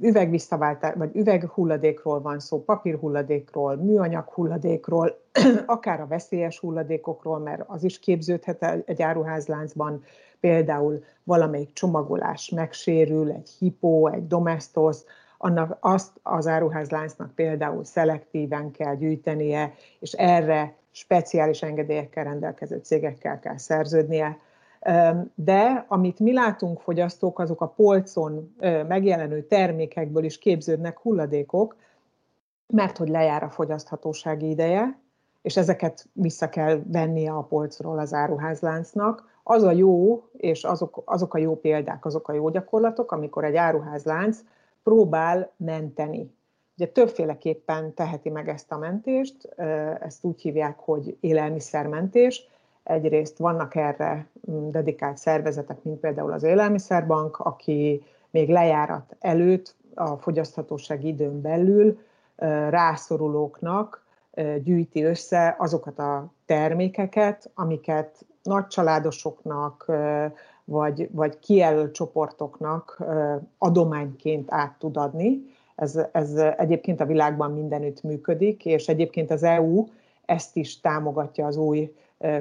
üvegvisszaváltás, 0.00 0.94
vagy 0.94 1.16
üveghulladékról 1.16 2.20
van 2.20 2.38
szó, 2.38 2.64
papírhulladékról, 2.64 3.76
műanyag 3.76 4.28
hulladékról, 4.28 5.18
akár 5.66 6.00
a 6.00 6.06
veszélyes 6.06 6.58
hulladékokról, 6.58 7.38
mert 7.38 7.62
az 7.66 7.84
is 7.84 7.98
képződhet 7.98 8.82
egy 8.84 9.02
áruházláncban, 9.02 10.02
például 10.40 11.04
valamelyik 11.24 11.72
csomagolás 11.72 12.50
megsérül, 12.50 13.30
egy 13.30 13.50
hipó, 13.58 14.08
egy 14.08 14.26
domestos, 14.26 14.96
annak 15.38 15.76
azt 15.80 16.12
az 16.22 16.46
áruházláncnak 16.46 17.34
például 17.34 17.84
szelektíven 17.84 18.70
kell 18.70 18.94
gyűjtenie, 18.94 19.72
és 19.98 20.12
erre 20.12 20.76
speciális 20.90 21.62
engedélyekkel 21.62 22.24
rendelkező 22.24 22.80
cégekkel 22.82 23.38
kell 23.38 23.56
szerződnie. 23.56 24.38
De 25.34 25.84
amit 25.88 26.20
mi 26.20 26.32
látunk 26.32 26.80
fogyasztók, 26.80 27.38
azok 27.38 27.60
a 27.60 27.68
polcon 27.68 28.54
megjelenő 28.88 29.42
termékekből 29.42 30.24
is 30.24 30.38
képződnek 30.38 30.98
hulladékok, 30.98 31.76
mert 32.66 32.96
hogy 32.96 33.08
lejár 33.08 33.42
a 33.42 33.50
fogyaszthatósági 33.50 34.48
ideje, 34.48 34.98
és 35.42 35.56
ezeket 35.56 36.06
vissza 36.12 36.48
kell 36.48 36.82
vennie 36.86 37.32
a 37.32 37.42
polcról 37.42 37.98
az 37.98 38.12
áruházláncnak. 38.12 39.40
Az 39.42 39.62
a 39.62 39.72
jó, 39.72 40.22
és 40.32 40.64
azok, 40.64 41.02
azok 41.04 41.34
a 41.34 41.38
jó 41.38 41.56
példák, 41.56 42.04
azok 42.04 42.28
a 42.28 42.32
jó 42.32 42.48
gyakorlatok, 42.48 43.12
amikor 43.12 43.44
egy 43.44 43.56
áruházlánc 43.56 44.38
próbál 44.82 45.52
menteni 45.56 46.36
Ugye 46.78 46.90
többféleképpen 46.90 47.94
teheti 47.94 48.30
meg 48.30 48.48
ezt 48.48 48.72
a 48.72 48.78
mentést, 48.78 49.48
ezt 50.00 50.24
úgy 50.24 50.40
hívják, 50.40 50.78
hogy 50.78 51.16
élelmiszermentés. 51.20 52.48
Egyrészt 52.82 53.38
vannak 53.38 53.74
erre 53.74 54.28
mm, 54.50 54.70
dedikált 54.70 55.16
szervezetek, 55.16 55.82
mint 55.82 56.00
például 56.00 56.32
az 56.32 56.42
Élelmiszerbank, 56.42 57.38
aki 57.38 58.02
még 58.30 58.48
lejárat 58.48 59.16
előtt 59.20 59.74
a 59.94 60.16
fogyaszthatóság 60.16 61.04
időn 61.04 61.40
belül 61.40 61.98
rászorulóknak 62.70 64.04
gyűjti 64.62 65.04
össze 65.04 65.56
azokat 65.58 65.98
a 65.98 66.32
termékeket, 66.46 67.50
amiket 67.54 68.26
nagy 68.42 68.66
családosoknak 68.66 69.86
vagy, 70.68 71.08
vagy 71.12 71.38
kijelölt 71.38 71.92
csoportoknak 71.92 73.04
adományként 73.58 74.52
át 74.52 74.78
tud 74.78 74.96
adni. 74.96 75.42
Ez, 75.74 76.00
ez 76.12 76.34
egyébként 76.34 77.00
a 77.00 77.06
világban 77.06 77.52
mindenütt 77.52 78.02
működik, 78.02 78.64
és 78.64 78.88
egyébként 78.88 79.30
az 79.30 79.42
EU 79.42 79.86
ezt 80.24 80.56
is 80.56 80.80
támogatja 80.80 81.46
az 81.46 81.56
új 81.56 81.94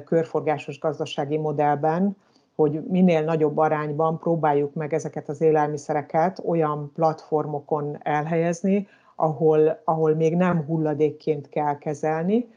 körforgásos 0.05 0.79
gazdasági 0.79 1.37
modellben, 1.37 2.15
hogy 2.55 2.83
minél 2.87 3.23
nagyobb 3.23 3.57
arányban 3.57 4.19
próbáljuk 4.19 4.73
meg 4.73 4.93
ezeket 4.93 5.29
az 5.29 5.41
élelmiszereket 5.41 6.41
olyan 6.45 6.91
platformokon 6.95 7.97
elhelyezni, 8.01 8.87
ahol, 9.15 9.81
ahol 9.83 10.15
még 10.15 10.35
nem 10.35 10.63
hulladékként 10.65 11.49
kell 11.49 11.77
kezelni, 11.77 12.47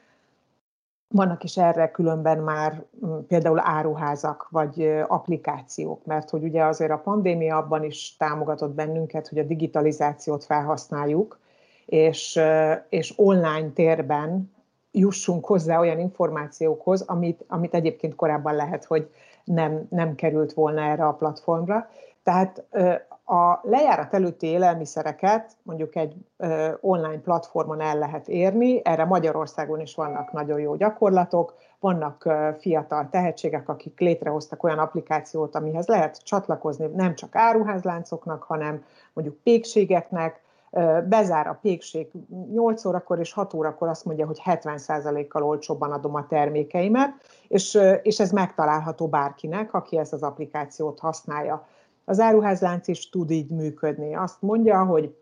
vannak 1.12 1.44
is 1.44 1.56
erre 1.56 1.90
különben 1.90 2.38
már 2.38 2.82
mm, 3.06 3.18
például 3.28 3.60
áruházak 3.62 4.46
vagy 4.50 5.02
applikációk, 5.08 6.04
mert 6.04 6.30
hogy 6.30 6.42
ugye 6.42 6.64
azért 6.64 6.90
a 6.90 6.98
pandémia 6.98 7.56
abban 7.56 7.84
is 7.84 8.16
támogatott 8.18 8.74
bennünket, 8.74 9.28
hogy 9.28 9.38
a 9.38 9.44
digitalizációt 9.44 10.44
felhasználjuk, 10.44 11.38
és, 11.86 12.40
és 12.88 13.12
online 13.16 13.70
térben 13.74 14.52
jussunk 14.92 15.46
hozzá 15.46 15.78
olyan 15.78 15.98
információkhoz, 15.98 17.00
amit, 17.00 17.44
amit 17.48 17.74
egyébként 17.74 18.14
korábban 18.14 18.54
lehet, 18.54 18.84
hogy 18.84 19.10
nem, 19.44 19.86
nem 19.88 20.14
került 20.14 20.52
volna 20.52 20.80
erre 20.82 21.06
a 21.06 21.12
platformra. 21.12 21.90
Tehát 22.22 22.64
a 23.30 23.60
lejárat 23.62 24.14
előtti 24.14 24.46
élelmiszereket 24.46 25.56
mondjuk 25.62 25.96
egy 25.96 26.14
online 26.80 27.18
platformon 27.18 27.80
el 27.80 27.98
lehet 27.98 28.28
érni, 28.28 28.80
erre 28.84 29.04
Magyarországon 29.04 29.80
is 29.80 29.94
vannak 29.94 30.32
nagyon 30.32 30.60
jó 30.60 30.74
gyakorlatok, 30.74 31.54
vannak 31.80 32.28
fiatal 32.58 33.08
tehetségek, 33.10 33.68
akik 33.68 34.00
létrehoztak 34.00 34.62
olyan 34.62 34.78
applikációt, 34.78 35.54
amihez 35.54 35.86
lehet 35.86 36.24
csatlakozni 36.24 36.86
nem 36.86 37.14
csak 37.14 37.36
áruházláncoknak, 37.36 38.42
hanem 38.42 38.84
mondjuk 39.12 39.36
pékségeknek, 39.42 40.40
bezár 41.08 41.46
a 41.46 41.58
pékség 41.62 42.10
8 42.52 42.84
órakor 42.84 43.18
és 43.18 43.32
6 43.32 43.54
órakor 43.54 43.88
azt 43.88 44.04
mondja, 44.04 44.26
hogy 44.26 44.42
70%-kal 44.44 45.42
olcsóbban 45.42 45.92
adom 45.92 46.14
a 46.14 46.26
termékeimet, 46.26 47.10
és, 47.48 47.78
és 48.02 48.20
ez 48.20 48.30
megtalálható 48.30 49.08
bárkinek, 49.08 49.74
aki 49.74 49.98
ezt 49.98 50.12
az 50.12 50.22
applikációt 50.22 50.98
használja. 50.98 51.66
Az 52.04 52.20
áruházlánc 52.20 52.88
is 52.88 53.08
tud 53.10 53.30
így 53.30 53.50
működni. 53.50 54.14
Azt 54.14 54.42
mondja, 54.42 54.84
hogy 54.84 55.16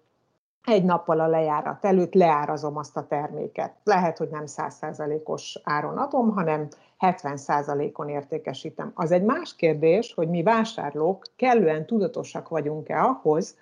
egy 0.65 0.85
nappal 0.85 1.21
a 1.21 1.27
lejárat 1.27 1.85
előtt 1.85 2.15
leárazom 2.15 2.77
azt 2.77 2.97
a 2.97 3.07
terméket. 3.07 3.75
Lehet, 3.85 4.19
hogy 4.19 4.29
nem 4.29 4.45
100%-os 4.47 5.61
áron 5.65 5.97
adom, 5.97 6.31
hanem 6.31 6.69
70%-on 7.01 8.09
értékesítem. 8.09 8.93
Az 8.95 9.13
egy 9.13 9.23
más 9.23 9.57
kérdés, 9.57 10.15
hogy 10.15 10.29
mi 10.29 10.43
vásárlók 10.43 11.27
kellően 11.37 11.87
tudatosak 11.87 12.49
vagyunk-e 12.49 13.03
ahhoz, 13.03 13.57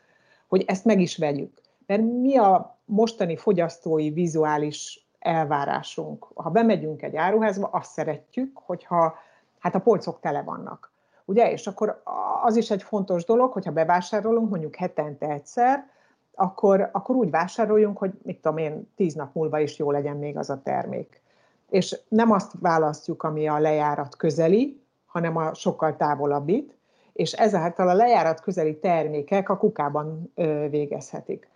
hogy 0.46 0.64
ezt 0.66 0.84
meg 0.84 1.00
is 1.00 1.16
vegyük. 1.16 1.60
Mert 1.86 2.02
mi 2.02 2.36
a 2.36 2.78
mostani 2.84 3.36
fogyasztói 3.36 4.10
vizuális 4.10 5.06
elvárásunk? 5.18 6.26
Ha 6.34 6.50
bemegyünk 6.50 7.02
egy 7.02 7.16
áruházba, 7.16 7.68
azt 7.72 7.92
szeretjük, 7.92 8.58
hogyha 8.64 9.14
hát 9.58 9.74
a 9.74 9.78
polcok 9.80 10.20
tele 10.20 10.42
vannak. 10.42 10.92
Ugye? 11.28 11.52
És 11.52 11.66
akkor 11.66 12.02
az 12.42 12.56
is 12.56 12.70
egy 12.70 12.82
fontos 12.82 13.24
dolog, 13.24 13.52
hogyha 13.52 13.72
bevásárolunk 13.72 14.50
mondjuk 14.50 14.74
hetente 14.74 15.30
egyszer, 15.30 15.90
akkor, 16.34 16.88
akkor 16.92 17.16
úgy 17.16 17.30
vásároljunk, 17.30 17.98
hogy 17.98 18.12
mit 18.22 18.40
tudom 18.40 18.58
én, 18.58 18.92
tíz 18.96 19.14
nap 19.14 19.34
múlva 19.34 19.58
is 19.58 19.78
jó 19.78 19.90
legyen 19.90 20.16
még 20.16 20.36
az 20.36 20.50
a 20.50 20.60
termék. 20.62 21.22
És 21.70 22.00
nem 22.08 22.30
azt 22.30 22.52
választjuk, 22.60 23.22
ami 23.22 23.48
a 23.48 23.58
lejárat 23.58 24.16
közeli, 24.16 24.80
hanem 25.06 25.36
a 25.36 25.54
sokkal 25.54 25.96
távolabbit, 25.96 26.74
és 27.12 27.32
ezáltal 27.32 27.88
a 27.88 27.94
lejárat 27.94 28.40
közeli 28.40 28.78
termékek 28.78 29.48
a 29.48 29.56
kukában 29.56 30.32
végezhetik 30.70 31.48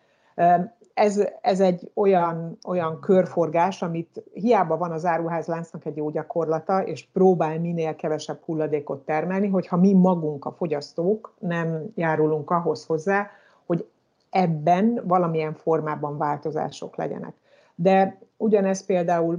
ez, 0.94 1.22
ez 1.40 1.60
egy 1.60 1.90
olyan, 1.94 2.58
olyan 2.66 3.00
körforgás, 3.00 3.82
amit 3.82 4.22
hiába 4.32 4.76
van 4.76 4.90
az 4.90 5.04
áruházláncnak 5.04 5.84
egy 5.84 5.96
jó 5.96 6.10
gyakorlata, 6.10 6.82
és 6.82 7.08
próbál 7.12 7.60
minél 7.60 7.96
kevesebb 7.96 8.40
hulladékot 8.44 9.04
termelni, 9.04 9.48
hogyha 9.48 9.76
mi 9.76 9.92
magunk, 9.92 10.44
a 10.44 10.52
fogyasztók 10.52 11.34
nem 11.38 11.86
járulunk 11.94 12.50
ahhoz 12.50 12.86
hozzá, 12.86 13.30
hogy 13.66 13.88
ebben 14.30 15.00
valamilyen 15.04 15.54
formában 15.54 16.18
változások 16.18 16.96
legyenek. 16.96 17.34
De 17.74 18.18
ugyanez 18.36 18.84
például, 18.84 19.38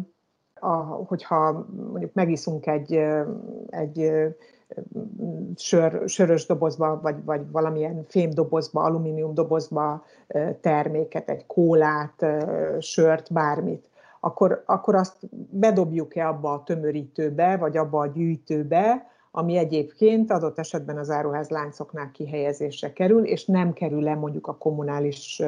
a, 0.59 0.75
hogyha 1.07 1.65
mondjuk 1.91 2.13
megiszunk 2.13 2.67
egy, 2.67 3.01
egy 3.69 4.11
sör, 5.55 6.01
sörös 6.05 6.45
dobozba, 6.45 6.99
vagy, 7.01 7.23
vagy 7.25 7.51
valamilyen 7.51 8.05
fémdobozba, 8.07 8.81
alumínium 8.81 9.33
dobozba 9.33 10.03
terméket, 10.61 11.29
egy 11.29 11.45
kólát, 11.45 12.25
sört, 12.79 13.33
bármit, 13.33 13.89
akkor, 14.19 14.63
akkor 14.65 14.95
azt 14.95 15.15
bedobjuk-e 15.49 16.27
abba 16.27 16.53
a 16.53 16.63
tömörítőbe, 16.63 17.57
vagy 17.57 17.77
abba 17.77 17.99
a 17.99 18.07
gyűjtőbe, 18.07 19.05
ami 19.31 19.57
egyébként 19.57 20.31
adott 20.31 20.59
esetben 20.59 20.97
az 20.97 21.09
áruházláncoknál 21.09 22.11
kihelyezésre 22.11 22.93
kerül, 22.93 23.25
és 23.25 23.45
nem 23.45 23.73
kerül 23.73 24.01
le 24.01 24.15
mondjuk 24.15 24.47
a 24.47 24.57
kommunális 24.57 25.41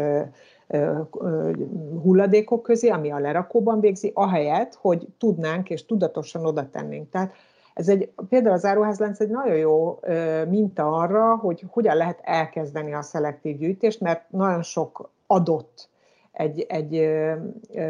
hulladékok 2.01 2.63
közé, 2.63 2.89
ami 2.89 3.11
a 3.11 3.19
lerakóban 3.19 3.79
végzi, 3.79 4.11
ahelyett, 4.13 4.73
hogy 4.73 5.07
tudnánk 5.17 5.69
és 5.69 5.85
tudatosan 5.85 6.45
oda 6.45 6.69
tennénk. 6.69 7.09
Tehát 7.09 7.33
ez 7.73 7.89
egy, 7.89 8.13
például 8.29 8.53
az 8.53 8.65
áruházlánc 8.65 9.19
egy 9.19 9.29
nagyon 9.29 9.55
jó 9.55 9.99
minta 10.47 10.91
arra, 10.91 11.35
hogy 11.35 11.65
hogyan 11.69 11.95
lehet 11.95 12.19
elkezdeni 12.23 12.93
a 12.93 13.01
szelektív 13.01 13.57
gyűjtést, 13.57 14.01
mert 14.01 14.31
nagyon 14.31 14.61
sok 14.61 15.09
adott 15.27 15.89
egy, 16.31 16.65
egy 16.69 17.09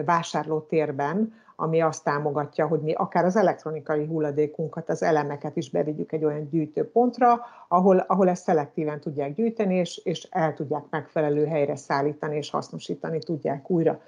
vásárlótérben, 0.06 1.34
ami 1.56 1.82
azt 1.82 2.04
támogatja, 2.04 2.68
hogy 2.68 2.80
mi 2.80 2.94
akár 2.94 3.26
az 3.26 3.36
elektronikai 3.36 4.06
hulladékunkat, 4.06 4.90
az 4.90 5.04
elemeket 5.04 5.56
is 5.56 5.70
bevigyük 5.70 6.12
egy 6.12 6.26
olyan 6.26 6.48
gyűjtőpontra, 6.50 7.40
ahol, 7.68 7.98
ahol 7.98 8.30
ezt 8.30 8.44
szelektíven 8.44 9.00
tudják 9.00 9.34
gyűjteni, 9.34 9.76
és, 9.76 10.02
és 10.04 10.28
el 10.32 10.54
tudják 10.54 10.84
megfelelő 10.90 11.46
helyre 11.46 11.76
szállítani, 11.76 12.38
és 12.38 12.50
hasznosítani 12.50 13.20
tudják 13.20 13.70
újra. 13.70 14.02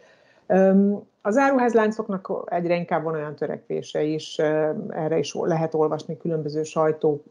Az 1.25 1.37
áruházláncoknak 1.37 2.43
egyre 2.45 2.75
inkább 2.75 3.03
van 3.03 3.13
olyan 3.13 3.35
törekvése 3.35 4.03
is, 4.03 4.39
erre 4.89 5.17
is 5.17 5.33
lehet 5.33 5.73
olvasni 5.73 6.17
különböző 6.17 6.63
sajtó, 6.63 7.23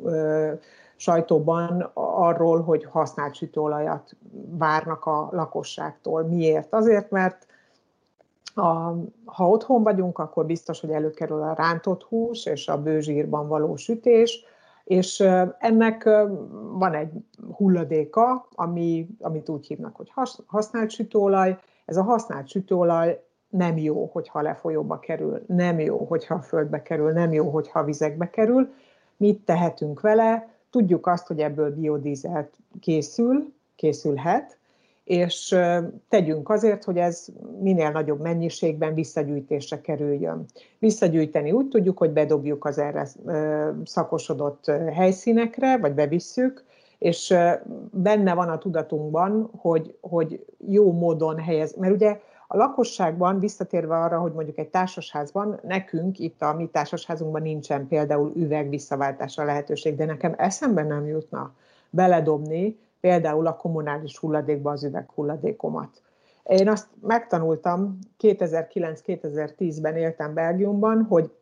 sajtóban 0.96 1.90
arról, 1.94 2.62
hogy 2.62 2.84
használt 2.84 3.34
sütőolajat 3.34 4.16
várnak 4.58 5.04
a 5.04 5.28
lakosságtól. 5.32 6.22
Miért? 6.22 6.72
Azért, 6.72 7.10
mert 7.10 7.46
a, 8.54 8.92
ha 9.24 9.48
otthon 9.48 9.82
vagyunk, 9.82 10.18
akkor 10.18 10.46
biztos, 10.46 10.80
hogy 10.80 10.90
előkerül 10.90 11.42
a 11.42 11.54
rántott 11.54 12.02
hús 12.02 12.46
és 12.46 12.68
a 12.68 12.82
bőzsírban 12.82 13.48
való 13.48 13.76
sütés, 13.76 14.44
és 14.84 15.20
ennek 15.58 16.04
van 16.72 16.94
egy 16.94 17.12
hulladéka, 17.56 18.48
ami, 18.54 19.08
amit 19.20 19.48
úgy 19.48 19.66
hívnak, 19.66 19.96
hogy 19.96 20.12
használt 20.46 20.90
sütőolaj. 20.90 21.58
Ez 21.84 21.96
a 21.96 22.02
használt 22.02 22.48
sütőolaj 22.48 23.24
nem 23.56 23.78
jó, 23.78 24.10
hogyha 24.12 24.42
lefolyóba 24.42 24.98
kerül, 24.98 25.44
nem 25.46 25.80
jó, 25.80 25.98
hogyha 25.98 26.34
a 26.34 26.40
földbe 26.40 26.82
kerül, 26.82 27.12
nem 27.12 27.32
jó, 27.32 27.50
hogyha 27.50 27.78
a 27.78 27.84
vizekbe 27.84 28.30
kerül. 28.30 28.72
Mit 29.16 29.44
tehetünk 29.44 30.00
vele? 30.00 30.48
Tudjuk 30.70 31.06
azt, 31.06 31.26
hogy 31.26 31.38
ebből 31.40 31.74
biodízelt 31.74 32.50
készül, 32.80 33.52
készülhet, 33.76 34.58
és 35.04 35.56
tegyünk 36.08 36.48
azért, 36.48 36.84
hogy 36.84 36.96
ez 36.96 37.26
minél 37.60 37.90
nagyobb 37.90 38.20
mennyiségben 38.20 38.94
visszagyűjtésre 38.94 39.80
kerüljön. 39.80 40.44
Visszagyűjteni 40.78 41.52
úgy 41.52 41.68
tudjuk, 41.68 41.98
hogy 41.98 42.10
bedobjuk 42.10 42.64
az 42.64 42.78
erre 42.78 43.08
szakosodott 43.84 44.66
helyszínekre, 44.92 45.78
vagy 45.78 45.92
bevisszük, 45.92 46.64
és 46.98 47.34
benne 47.90 48.34
van 48.34 48.48
a 48.48 48.58
tudatunkban, 48.58 49.50
hogy, 49.56 49.96
hogy 50.00 50.44
jó 50.68 50.92
módon 50.92 51.38
helyez, 51.38 51.74
mert 51.76 51.94
ugye 51.94 52.20
a 52.46 52.56
lakosságban, 52.56 53.38
visszatérve 53.38 53.96
arra, 53.96 54.18
hogy 54.18 54.32
mondjuk 54.32 54.58
egy 54.58 54.68
társasházban, 54.68 55.60
nekünk 55.62 56.18
itt 56.18 56.42
a 56.42 56.54
mi 56.54 56.66
társasházunkban 56.66 57.42
nincsen 57.42 57.88
például 57.88 58.32
üveg 58.36 58.68
visszaváltásra 58.68 59.44
lehetőség, 59.44 59.96
de 59.96 60.04
nekem 60.04 60.34
eszembe 60.36 60.82
nem 60.82 61.06
jutna 61.06 61.54
beledobni 61.90 62.78
például 63.00 63.46
a 63.46 63.56
kommunális 63.56 64.18
hulladékba 64.18 64.70
az 64.70 64.84
üveghulladékomat. 64.84 66.02
Én 66.44 66.68
azt 66.68 66.86
megtanultam, 67.00 67.98
2009-2010-ben 68.20 69.96
éltem 69.96 70.34
Belgiumban, 70.34 71.02
hogy 71.02 71.32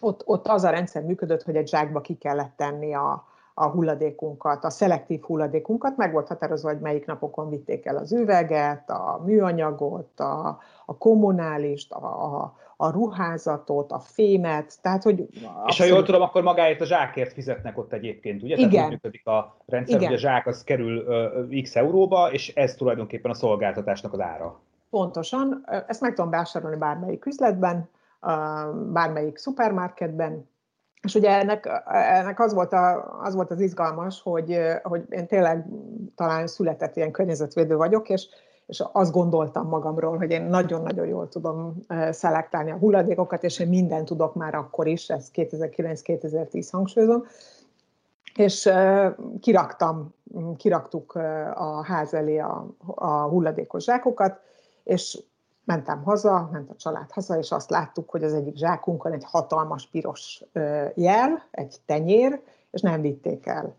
ott, 0.00 0.22
ott 0.26 0.46
az 0.46 0.64
a 0.64 0.70
rendszer 0.70 1.02
működött, 1.02 1.42
hogy 1.42 1.56
egy 1.56 1.68
zsákba 1.68 2.00
ki 2.00 2.14
kellett 2.14 2.52
tenni 2.56 2.94
a, 2.94 3.26
a 3.58 3.66
hulladékunkat, 3.66 4.64
a 4.64 4.70
szelektív 4.70 5.22
hulladékunkat, 5.22 5.96
meg 5.96 6.12
volt 6.12 6.28
határozva, 6.28 6.68
hogy 6.68 6.80
melyik 6.80 7.06
napokon 7.06 7.48
vitték 7.48 7.86
el 7.86 7.96
az 7.96 8.12
üveget, 8.12 8.90
a 8.90 9.22
műanyagot, 9.24 10.20
a, 10.20 10.58
a 10.86 10.96
kommunálist, 10.98 11.92
a, 11.92 12.34
a, 12.34 12.54
a 12.76 12.90
ruházatot, 12.90 13.92
a 13.92 13.98
fémet, 13.98 14.78
tehát 14.82 15.02
hogy... 15.02 15.20
Abszolút... 15.20 15.68
És 15.68 15.78
ha 15.78 15.84
jól 15.84 16.02
tudom, 16.02 16.22
akkor 16.22 16.42
magáért 16.42 16.80
a 16.80 16.84
zsákért 16.84 17.32
fizetnek 17.32 17.78
ott 17.78 17.92
egyébként, 17.92 18.42
ugye? 18.42 18.54
Igen. 18.56 18.70
Tehát 18.70 18.86
úgy 18.86 18.92
működik 18.92 19.26
a 19.26 19.56
rendszer, 19.66 19.96
Igen. 19.96 20.08
hogy 20.08 20.16
a 20.16 20.20
zsák 20.20 20.46
az 20.46 20.64
kerül 20.64 20.98
uh, 20.98 21.62
x 21.62 21.76
euróba, 21.76 22.32
és 22.32 22.54
ez 22.54 22.74
tulajdonképpen 22.74 23.30
a 23.30 23.34
szolgáltatásnak 23.34 24.12
az 24.12 24.20
ára. 24.20 24.60
Pontosan, 24.90 25.64
ezt 25.86 26.00
meg 26.00 26.14
tudom 26.14 26.30
vásárolni 26.30 26.76
bármelyik 26.76 27.26
üzletben, 27.26 27.88
bármelyik 28.92 29.36
szupermarketben, 29.36 30.48
és 31.06 31.14
ugye 31.14 31.30
ennek, 31.30 31.82
ennek 31.86 32.40
az, 32.40 32.54
volt 32.54 32.72
a, 32.72 33.18
az 33.22 33.34
volt 33.34 33.50
az 33.50 33.60
izgalmas, 33.60 34.22
hogy, 34.22 34.58
hogy 34.82 35.04
én 35.08 35.26
tényleg 35.26 35.66
talán 36.14 36.46
született 36.46 36.96
ilyen 36.96 37.10
környezetvédő 37.10 37.76
vagyok, 37.76 38.08
és, 38.08 38.26
és 38.66 38.82
azt 38.92 39.12
gondoltam 39.12 39.68
magamról, 39.68 40.16
hogy 40.16 40.30
én 40.30 40.42
nagyon-nagyon 40.42 41.06
jól 41.06 41.28
tudom 41.28 41.74
szelektálni 42.10 42.70
a 42.70 42.76
hulladékokat, 42.76 43.44
és 43.44 43.58
én 43.58 43.68
mindent 43.68 44.06
tudok 44.06 44.34
már 44.34 44.54
akkor 44.54 44.86
is, 44.86 45.08
ez 45.08 45.30
2009-2010 45.34 46.68
hangsúlyozom, 46.70 47.24
és 48.34 48.70
kiraktam, 49.40 50.14
kiraktuk 50.56 51.14
a 51.54 51.84
ház 51.84 52.14
elé 52.14 52.38
a, 52.38 52.66
a 52.94 53.22
hulladékos 53.22 53.84
zsákokat, 53.84 54.40
és 54.84 55.18
mentem 55.66 56.02
haza, 56.02 56.48
ment 56.52 56.70
a 56.70 56.76
család 56.76 57.10
haza, 57.10 57.38
és 57.38 57.50
azt 57.50 57.70
láttuk, 57.70 58.10
hogy 58.10 58.24
az 58.24 58.34
egyik 58.34 58.56
zsákunkon 58.56 59.12
egy 59.12 59.24
hatalmas 59.24 59.86
piros 59.86 60.44
jel, 60.94 61.48
egy 61.50 61.76
tenyér, 61.86 62.40
és 62.70 62.80
nem 62.80 63.00
vitték 63.00 63.46
el. 63.46 63.74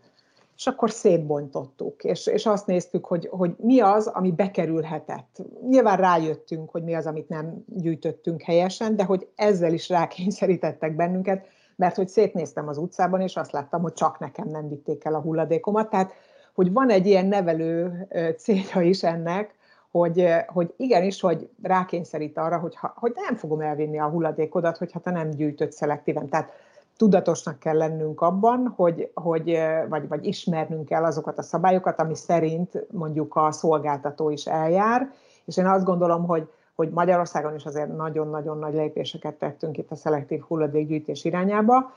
És 0.56 0.66
akkor 0.66 0.90
szétbontottuk, 0.90 2.04
és, 2.04 2.26
és 2.26 2.46
azt 2.46 2.66
néztük, 2.66 3.06
hogy, 3.06 3.28
hogy 3.30 3.54
mi 3.58 3.80
az, 3.80 4.06
ami 4.06 4.32
bekerülhetett. 4.32 5.42
Nyilván 5.68 5.96
rájöttünk, 5.96 6.70
hogy 6.70 6.84
mi 6.84 6.94
az, 6.94 7.06
amit 7.06 7.28
nem 7.28 7.64
gyűjtöttünk 7.66 8.42
helyesen, 8.42 8.96
de 8.96 9.04
hogy 9.04 9.28
ezzel 9.34 9.72
is 9.72 9.88
rákényszerítettek 9.88 10.96
bennünket, 10.96 11.46
mert 11.76 11.96
hogy 11.96 12.08
szétnéztem 12.08 12.68
az 12.68 12.78
utcában, 12.78 13.20
és 13.20 13.36
azt 13.36 13.52
láttam, 13.52 13.82
hogy 13.82 13.92
csak 13.92 14.18
nekem 14.18 14.48
nem 14.48 14.68
vitték 14.68 15.04
el 15.04 15.14
a 15.14 15.20
hulladékomat. 15.20 15.90
Tehát, 15.90 16.12
hogy 16.54 16.72
van 16.72 16.90
egy 16.90 17.06
ilyen 17.06 17.26
nevelő 17.26 18.06
célja 18.38 18.80
is 18.80 19.02
ennek, 19.02 19.57
hogy, 19.90 20.26
hogy 20.46 20.74
igenis, 20.76 21.20
hogy 21.20 21.48
rákényszerít 21.62 22.38
arra, 22.38 22.58
hogy, 22.58 22.76
ha, 22.76 22.92
hogy 22.96 23.12
nem 23.14 23.36
fogom 23.36 23.60
elvinni 23.60 23.98
a 23.98 24.08
hulladékodat, 24.08 24.76
hogyha 24.76 25.00
te 25.00 25.10
nem 25.10 25.30
gyűjtöd 25.30 25.72
szelektíven. 25.72 26.28
Tehát 26.28 26.50
tudatosnak 26.96 27.58
kell 27.58 27.76
lennünk 27.76 28.20
abban, 28.20 28.72
hogy, 28.76 29.10
hogy 29.14 29.58
vagy, 29.88 30.08
vagy 30.08 30.26
ismernünk 30.26 30.84
kell 30.84 31.04
azokat 31.04 31.38
a 31.38 31.42
szabályokat, 31.42 32.00
ami 32.00 32.14
szerint 32.14 32.86
mondjuk 32.90 33.36
a 33.36 33.52
szolgáltató 33.52 34.30
is 34.30 34.46
eljár, 34.46 35.12
és 35.44 35.56
én 35.56 35.66
azt 35.66 35.84
gondolom, 35.84 36.26
hogy, 36.26 36.48
hogy 36.74 36.90
Magyarországon 36.90 37.54
is 37.54 37.64
azért 37.64 37.96
nagyon-nagyon 37.96 38.58
nagy 38.58 38.74
lépéseket 38.74 39.34
tettünk 39.34 39.78
itt 39.78 39.90
a 39.90 39.96
szelektív 39.96 40.40
hulladékgyűjtés 40.40 41.24
irányába, 41.24 41.92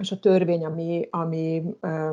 és 0.00 0.12
a 0.12 0.18
törvény, 0.18 0.64
ami, 0.64 1.08
ami 1.10 1.62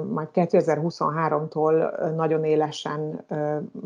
majd 0.10 0.28
2023-tól 0.34 2.00
nagyon 2.15 2.43
élesen 2.43 3.26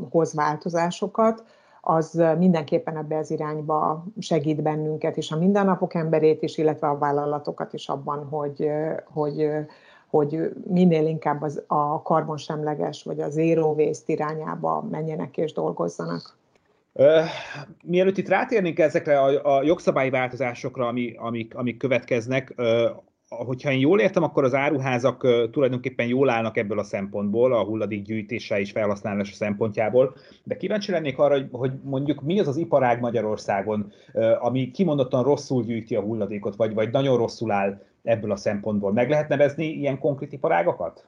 hoz 0.10 0.34
változásokat, 0.34 1.44
az 1.82 2.24
mindenképpen 2.38 2.98
ebbe 2.98 3.18
az 3.18 3.32
irányba 3.32 4.06
segít 4.20 4.62
bennünket, 4.62 5.18
és 5.18 5.32
a 5.32 5.38
mindennapok 5.38 5.94
emberét 5.94 6.42
is, 6.42 6.58
illetve 6.58 6.88
a 6.88 6.98
vállalatokat 6.98 7.74
is 7.74 7.88
abban, 7.88 8.26
hogy, 8.26 8.70
hogy, 9.06 9.50
hogy 10.10 10.52
minél 10.68 11.06
inkább 11.06 11.42
az, 11.42 11.64
a 11.68 12.02
karbonsemleges 12.02 13.04
vagy 13.04 13.20
a 13.20 13.30
zero 13.30 13.74
waste 13.74 14.14
irányába 14.14 14.88
menjenek 14.92 15.38
és 15.38 15.54
dolgozzanak. 15.54 16.38
Mielőtt 17.84 18.18
itt 18.18 18.28
rátérnénk 18.28 18.80
ezekre 18.80 19.20
a, 19.20 19.56
a 19.58 19.64
jogszabályi 19.64 20.10
változásokra, 20.10 20.88
ami, 20.88 21.16
amik, 21.18 21.56
amik 21.56 21.78
következnek, 21.78 22.54
hogyha 23.38 23.72
én 23.72 23.80
jól 23.80 24.00
értem, 24.00 24.24
akkor 24.24 24.44
az 24.44 24.54
áruházak 24.54 25.28
tulajdonképpen 25.52 26.08
jól 26.08 26.30
állnak 26.30 26.58
ebből 26.58 26.80
a 26.80 26.84
szempontból, 26.84 27.54
a 27.54 27.63
hulladék 27.63 28.02
gyűjtése 28.02 28.60
és 28.60 28.72
felhasználása 28.72 29.34
szempontjából, 29.34 30.15
de 30.44 30.58
kíváncsi 30.58 30.91
lennék 30.91 31.17
arra, 31.17 31.38
hogy 31.52 31.74
mondjuk 31.84 32.22
mi 32.22 32.39
az 32.39 32.48
az 32.48 32.58
iparág 32.58 33.00
Magyarországon, 33.00 33.91
ami 34.39 34.72
kimondottan 34.72 35.24
rosszul 35.24 35.63
gyűjti 35.63 35.96
a 35.96 36.02
hulladékot, 36.02 36.56
vagy, 36.56 36.74
vagy 36.74 36.91
nagyon 36.91 37.17
rosszul 37.17 37.52
áll 37.52 37.82
ebből 38.04 38.32
a 38.32 38.36
szempontból. 38.36 38.94
Meg 38.94 39.10
lehet 39.10 39.30
nevezni 39.30 39.65
ilyen 39.65 40.00
konkrét 40.00 40.34
iparágakat? 40.34 41.06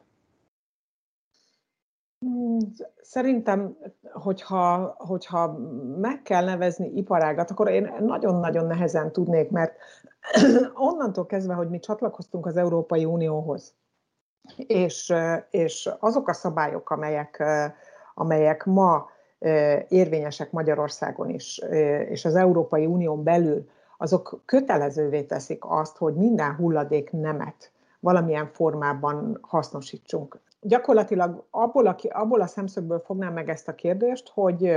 Szerintem, 3.01 3.77
hogyha, 4.11 4.95
hogyha 4.97 5.57
meg 5.97 6.21
kell 6.21 6.43
nevezni 6.45 6.91
iparágat, 6.95 7.51
akkor 7.51 7.69
én 7.69 7.91
nagyon-nagyon 7.99 8.65
nehezen 8.65 9.11
tudnék, 9.11 9.49
mert 9.49 9.75
onnantól 10.89 11.25
kezdve, 11.25 11.53
hogy 11.53 11.69
mi 11.69 11.79
csatlakoztunk 11.79 12.45
az 12.45 12.57
Európai 12.57 13.05
Unióhoz, 13.05 13.73
és, 14.57 15.13
és 15.49 15.89
azok 15.99 16.27
a 16.27 16.33
szabályok, 16.33 16.89
amelyek, 16.89 17.43
amelyek 18.13 18.65
ma 18.65 19.09
érvényesek 19.87 20.51
Magyarországon 20.51 21.29
is, 21.29 21.57
és 22.09 22.25
az 22.25 22.35
Európai 22.35 22.85
Unión 22.85 23.23
belül, 23.23 23.69
azok 23.97 24.41
kötelezővé 24.45 25.23
teszik 25.23 25.63
azt, 25.65 25.97
hogy 25.97 26.13
minden 26.13 26.55
hulladék 26.55 27.11
nemet 27.11 27.71
valamilyen 27.99 28.47
formában 28.47 29.37
hasznosítsunk. 29.41 30.39
Gyakorlatilag 30.61 31.45
abból 31.51 31.87
a, 31.87 31.95
abból 32.09 32.41
a 32.41 32.47
szemszögből 32.47 32.99
fognám 32.99 33.33
meg 33.33 33.49
ezt 33.49 33.67
a 33.67 33.75
kérdést, 33.75 34.29
hogy, 34.33 34.75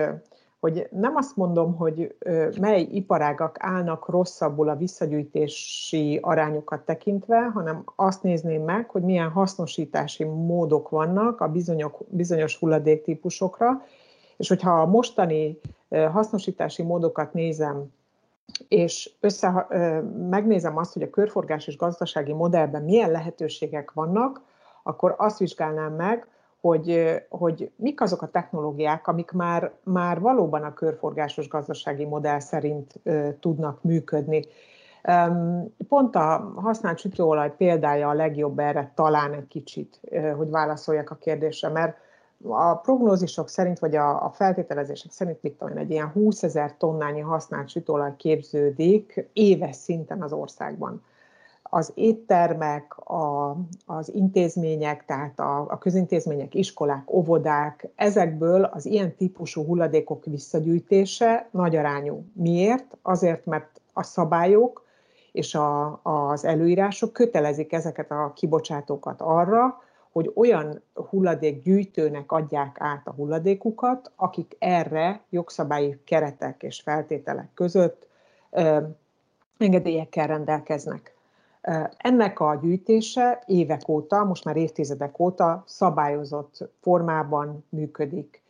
hogy 0.61 0.89
nem 0.91 1.17
azt 1.17 1.37
mondom, 1.37 1.77
hogy 1.77 2.15
mely 2.61 2.81
iparágak 2.81 3.57
állnak 3.59 4.09
rosszabbul 4.09 4.69
a 4.69 4.77
visszagyűjtési 4.77 6.19
arányokat 6.23 6.81
tekintve, 6.81 7.51
hanem 7.55 7.83
azt 7.97 8.23
nézném 8.23 8.63
meg, 8.63 8.91
hogy 8.91 9.03
milyen 9.03 9.31
hasznosítási 9.31 10.25
módok 10.25 10.89
vannak 10.89 11.41
a 11.41 11.49
bizonyos, 11.49 11.93
bizonyos 12.09 12.59
hulladéktípusokra, 12.59 13.83
és 14.37 14.49
hogyha 14.49 14.81
a 14.81 14.87
mostani 14.87 15.59
hasznosítási 16.13 16.83
módokat 16.83 17.33
nézem, 17.33 17.93
és 18.69 19.11
össze, 19.21 19.67
megnézem 20.31 20.77
azt, 20.77 20.93
hogy 20.93 21.03
a 21.03 21.11
körforgás 21.11 21.67
és 21.67 21.77
gazdasági 21.77 22.33
modellben 22.33 22.83
milyen 22.83 23.11
lehetőségek 23.11 23.93
vannak, 23.93 24.43
akkor 24.83 25.15
azt 25.19 25.39
vizsgálnám 25.39 25.93
meg, 25.93 26.29
hogy, 26.67 27.23
hogy 27.29 27.71
mik 27.77 28.01
azok 28.01 28.23
a 28.23 28.31
technológiák, 28.31 29.07
amik 29.07 29.31
már, 29.31 29.73
már 29.83 30.21
valóban 30.21 30.63
a 30.63 30.75
körforgásos 30.75 31.49
gazdasági 31.49 32.05
modell 32.05 32.39
szerint 32.39 33.01
tudnak 33.41 33.83
működni. 33.83 34.45
Pont 35.89 36.15
a 36.17 36.53
használt 36.57 36.99
sütőolaj 36.99 37.57
példája 37.57 38.09
a 38.09 38.15
legjobb 38.15 38.59
erre 38.59 38.93
talán 38.95 39.33
egy 39.33 39.49
kicsit, 39.49 40.01
hogy 40.37 40.51
válaszoljak 40.51 41.11
a 41.11 41.15
kérdésre, 41.15 41.69
mert 41.69 41.97
a 42.43 42.75
prognózisok 42.75 43.49
szerint, 43.49 43.79
vagy 43.79 43.97
a, 43.97 44.25
a 44.25 44.31
feltételezések 44.31 45.11
szerint, 45.11 45.43
mit 45.43 45.59
tudom 45.59 45.77
egy 45.77 45.91
ilyen 45.91 46.09
20 46.09 46.43
ezer 46.43 46.77
tonnányi 46.77 47.21
használt 47.21 47.69
sütőolaj 47.69 48.17
képződik 48.17 49.29
éves 49.33 49.77
szinten 49.77 50.23
az 50.23 50.33
országban. 50.33 51.03
Az 51.71 51.93
éttermek, 51.95 52.99
a, 52.99 53.57
az 53.87 54.15
intézmények, 54.15 55.05
tehát 55.05 55.41
a, 55.41 55.59
a 55.69 55.79
közintézmények, 55.79 56.55
iskolák, 56.55 57.13
óvodák, 57.13 57.89
ezekből 57.95 58.65
az 58.65 58.87
ilyen 58.87 59.15
típusú 59.17 59.65
hulladékok 59.65 60.25
visszagyűjtése 60.25 61.49
nagy 61.51 61.77
arányú. 61.77 62.25
Miért? 62.33 62.97
Azért, 63.03 63.47
mert 63.47 63.81
a 63.93 64.03
szabályok 64.03 64.85
és 65.33 65.55
a, 65.55 66.01
az 66.03 66.45
előírások 66.45 67.13
kötelezik 67.13 67.73
ezeket 67.73 68.11
a 68.11 68.33
kibocsátókat 68.35 69.21
arra, 69.21 69.83
hogy 70.13 70.33
olyan 70.35 70.83
hulladékgyűjtőnek 71.11 72.33
adják 72.33 72.77
át 72.81 73.07
a 73.07 73.13
hulladékukat, 73.13 74.13
akik 74.17 74.57
erre 74.59 75.21
jogszabályi 75.31 75.99
keretek 76.05 76.63
és 76.63 76.81
feltételek 76.81 77.49
között 77.55 78.07
ö, 78.51 78.83
engedélyekkel 79.59 80.27
rendelkeznek. 80.27 81.16
Ennek 81.97 82.41
a 82.41 82.59
gyűjtése 82.63 83.43
évek 83.47 83.89
óta, 83.89 84.25
most 84.25 84.45
már 84.45 84.57
évtizedek 84.57 85.19
óta 85.19 85.63
szabályozott 85.67 86.69
formában 86.81 87.65
működik. 87.69 88.43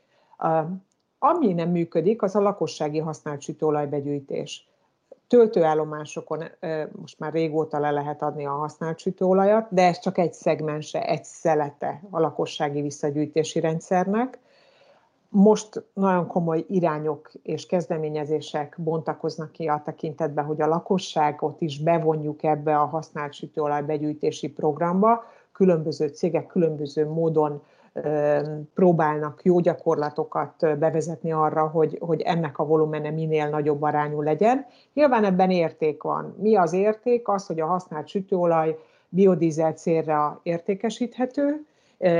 Ami 1.18 1.52
nem 1.52 1.70
működik, 1.70 2.22
az 2.22 2.35
a 2.35 2.40
lakossági 2.40 2.98
használt 2.98 3.40
sütőolajbegyűjtés 3.40 4.68
töltőállomásokon 5.29 6.44
most 7.00 7.18
már 7.18 7.33
régóta 7.33 7.79
le 7.79 7.90
lehet 7.90 8.22
adni 8.22 8.46
a 8.46 8.50
használt 8.50 8.98
sütőolajat, 8.98 9.66
de 9.70 9.83
ez 9.83 9.98
csak 9.98 10.18
egy 10.18 10.33
szegmense, 10.33 11.07
egy 11.07 11.24
szelete 11.24 12.02
a 12.11 12.20
lakossági 12.20 12.81
visszagyűjtési 12.81 13.61
rendszernek. 13.61 14.38
Most 15.28 15.84
nagyon 15.92 16.26
komoly 16.26 16.64
irányok 16.68 17.30
és 17.42 17.66
kezdeményezések 17.66 18.76
bontakoznak 18.78 19.52
ki 19.52 19.66
a 19.66 19.82
tekintetben, 19.84 20.44
hogy 20.44 20.60
a 20.60 20.66
lakosságot 20.66 21.60
is 21.60 21.82
bevonjuk 21.82 22.42
ebbe 22.42 22.78
a 22.78 22.84
használt 22.84 23.32
sütőolaj 23.32 23.82
begyűjtési 23.82 24.48
programba. 24.48 25.24
Különböző 25.52 26.06
cégek 26.06 26.46
különböző 26.46 27.08
módon 27.08 27.62
próbálnak 28.74 29.40
jó 29.44 29.60
gyakorlatokat 29.60 30.78
bevezetni 30.78 31.32
arra, 31.32 31.66
hogy, 31.66 31.98
hogy 32.00 32.20
ennek 32.20 32.58
a 32.58 32.64
volumene 32.64 33.10
minél 33.10 33.48
nagyobb 33.48 33.82
arányú 33.82 34.22
legyen. 34.22 34.66
Nyilván 34.94 35.24
ebben 35.24 35.50
érték 35.50 36.02
van. 36.02 36.34
Mi 36.38 36.56
az 36.56 36.72
érték? 36.72 37.28
Az, 37.28 37.46
hogy 37.46 37.60
a 37.60 37.66
használt 37.66 38.08
sütőolaj 38.08 38.78
biodízel 39.08 39.72
célra 39.72 40.40
értékesíthető, 40.42 41.66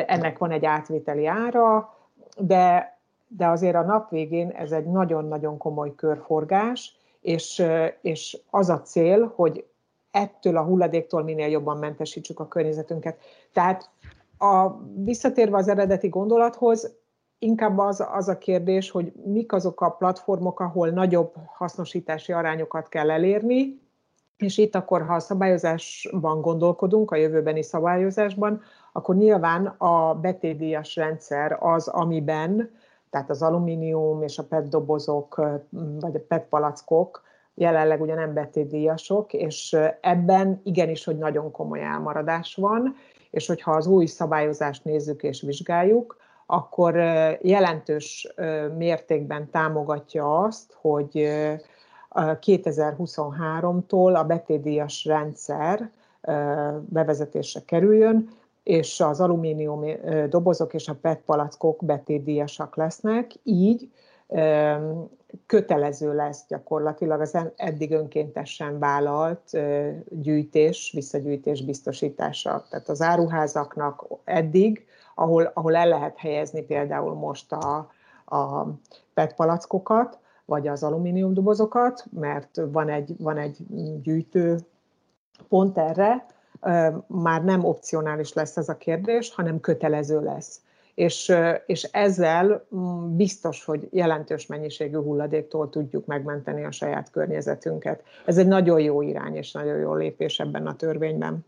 ennek 0.07 0.39
van 0.39 0.51
egy 0.51 0.65
átvételi 0.65 1.27
ára, 1.27 1.95
de, 2.39 2.96
de 3.29 3.47
azért 3.47 3.75
a 3.75 3.83
nap 3.83 4.11
végén 4.11 4.51
ez 4.51 4.73
egy 4.73 4.87
nagyon-nagyon 4.87 5.57
komoly 5.57 5.95
körforgás, 5.95 6.97
és, 7.21 7.63
és 8.01 8.39
az 8.51 8.69
a 8.69 8.81
cél, 8.81 9.33
hogy 9.35 9.67
ettől 10.11 10.57
a 10.57 10.65
hulladéktól 10.65 11.23
minél 11.23 11.49
jobban 11.49 11.79
mentesítsük 11.79 12.41
a 12.41 12.49
környezetünket. 12.49 13.19
Tehát 13.53 13.91
a, 14.39 14.69
visszatérve 15.05 15.57
az 15.57 15.69
eredeti 15.69 16.09
gondolathoz, 16.09 16.97
inkább 17.39 17.79
az, 17.79 18.07
az 18.13 18.29
a 18.29 18.39
kérdés, 18.39 18.91
hogy 18.91 19.13
mik 19.25 19.53
azok 19.53 19.81
a 19.81 19.91
platformok, 19.91 20.61
ahol 20.61 20.89
nagyobb 20.89 21.35
hasznosítási 21.47 22.33
arányokat 22.33 22.89
kell 22.89 23.11
elérni, 23.11 23.81
és 24.37 24.59
itt 24.59 24.75
akkor, 24.75 25.03
ha 25.03 25.15
a 25.15 25.21
szabályozásban 25.21 26.41
gondolkodunk, 26.41 27.11
a 27.11 27.17
jövőbeni 27.17 27.63
szabályozásban, 27.63 28.61
akkor 28.93 29.17
nyilván 29.17 29.67
a 29.67 30.15
betétdíjas 30.15 30.97
rendszer 30.97 31.57
az, 31.61 31.89
amiben, 31.89 32.71
tehát 33.11 33.31
az 33.31 33.43
alumínium 33.43 34.23
és 34.23 34.39
a 34.39 34.45
PET 34.45 34.69
dobozok, 34.69 35.35
vagy 36.01 36.15
a 36.15 36.25
PET 36.29 36.47
palackok 36.49 37.23
jelenleg 37.55 38.01
ugye 38.01 38.15
nem 38.15 38.35
betétdíjasok, 38.35 39.33
és 39.33 39.77
ebben 40.01 40.61
igenis, 40.65 41.05
hogy 41.05 41.19
nagyon 41.19 41.51
komoly 41.51 41.83
elmaradás 41.83 42.55
van, 42.55 42.95
és 43.31 43.47
hogyha 43.47 43.73
az 43.73 43.87
új 43.87 44.07
szabályozást 44.07 44.85
nézzük 44.85 45.23
és 45.23 45.43
vizsgáljuk, 45.43 46.17
akkor 46.47 46.95
jelentős 47.41 48.35
mértékben 48.77 49.51
támogatja 49.51 50.39
azt, 50.39 50.77
hogy 50.81 51.29
2023-tól 52.15 54.15
a 54.15 54.25
betétdíjas 54.25 55.05
rendszer 55.05 55.91
bevezetésre 56.81 57.61
kerüljön, 57.67 58.29
és 58.67 59.01
az 59.01 59.21
alumínium 59.21 59.85
dobozok 60.29 60.75
és 60.75 60.89
a 60.89 60.95
PET 60.95 61.21
palackok 61.21 61.85
betétdíjasak 61.85 62.77
lesznek, 62.77 63.31
így 63.43 63.91
kötelező 65.47 66.15
lesz 66.15 66.47
gyakorlatilag 66.49 67.21
az 67.21 67.39
eddig 67.57 67.93
önkéntesen 67.93 68.79
vállalt 68.79 69.59
gyűjtés, 70.09 70.91
visszagyűjtés 70.95 71.65
biztosítása. 71.65 72.65
Tehát 72.71 72.89
az 72.89 73.03
áruházaknak 73.03 74.07
eddig, 74.25 74.87
ahol, 75.15 75.51
ahol 75.55 75.77
el 75.77 75.89
lehet 75.89 76.17
helyezni 76.17 76.63
például 76.63 77.15
most 77.15 77.53
a, 77.53 77.91
a 78.25 78.67
PET 79.15 79.35
palackokat, 79.35 80.19
vagy 80.45 80.69
az 80.69 80.83
alumínium 80.83 81.35
dobozokat, 81.35 82.05
mert 82.11 82.61
van 82.73 82.89
egy, 82.89 83.15
van 83.19 83.39
egy 83.39 83.57
gyűjtő 84.03 84.59
pont 85.49 85.79
erre, 85.79 86.27
már 87.07 87.45
nem 87.45 87.65
opcionális 87.65 88.33
lesz 88.33 88.57
ez 88.57 88.69
a 88.69 88.77
kérdés, 88.77 89.35
hanem 89.35 89.61
kötelező 89.61 90.21
lesz 90.21 90.61
és, 90.97 91.33
és 91.67 91.83
ezzel 91.83 92.67
mm, 92.77 93.17
biztos, 93.17 93.65
hogy 93.65 93.89
jelentős 93.91 94.47
mennyiségű 94.47 94.97
hulladéktól 94.97 95.71
tudjuk 95.71 96.07
megmenteni 96.07 96.65
a 96.65 96.71
saját 96.71 97.11
környezetünket. 97.11 98.03
Ez 98.25 98.39
egy 98.39 98.47
nagyon 98.47 98.81
jó 98.81 99.03
irány 99.03 99.35
és 99.35 99.53
nagyon 99.53 99.77
jó 99.77 99.95
lépés 99.95 100.41
ebben 100.41 100.67
a 100.67 100.77
törvényben. 100.77 101.45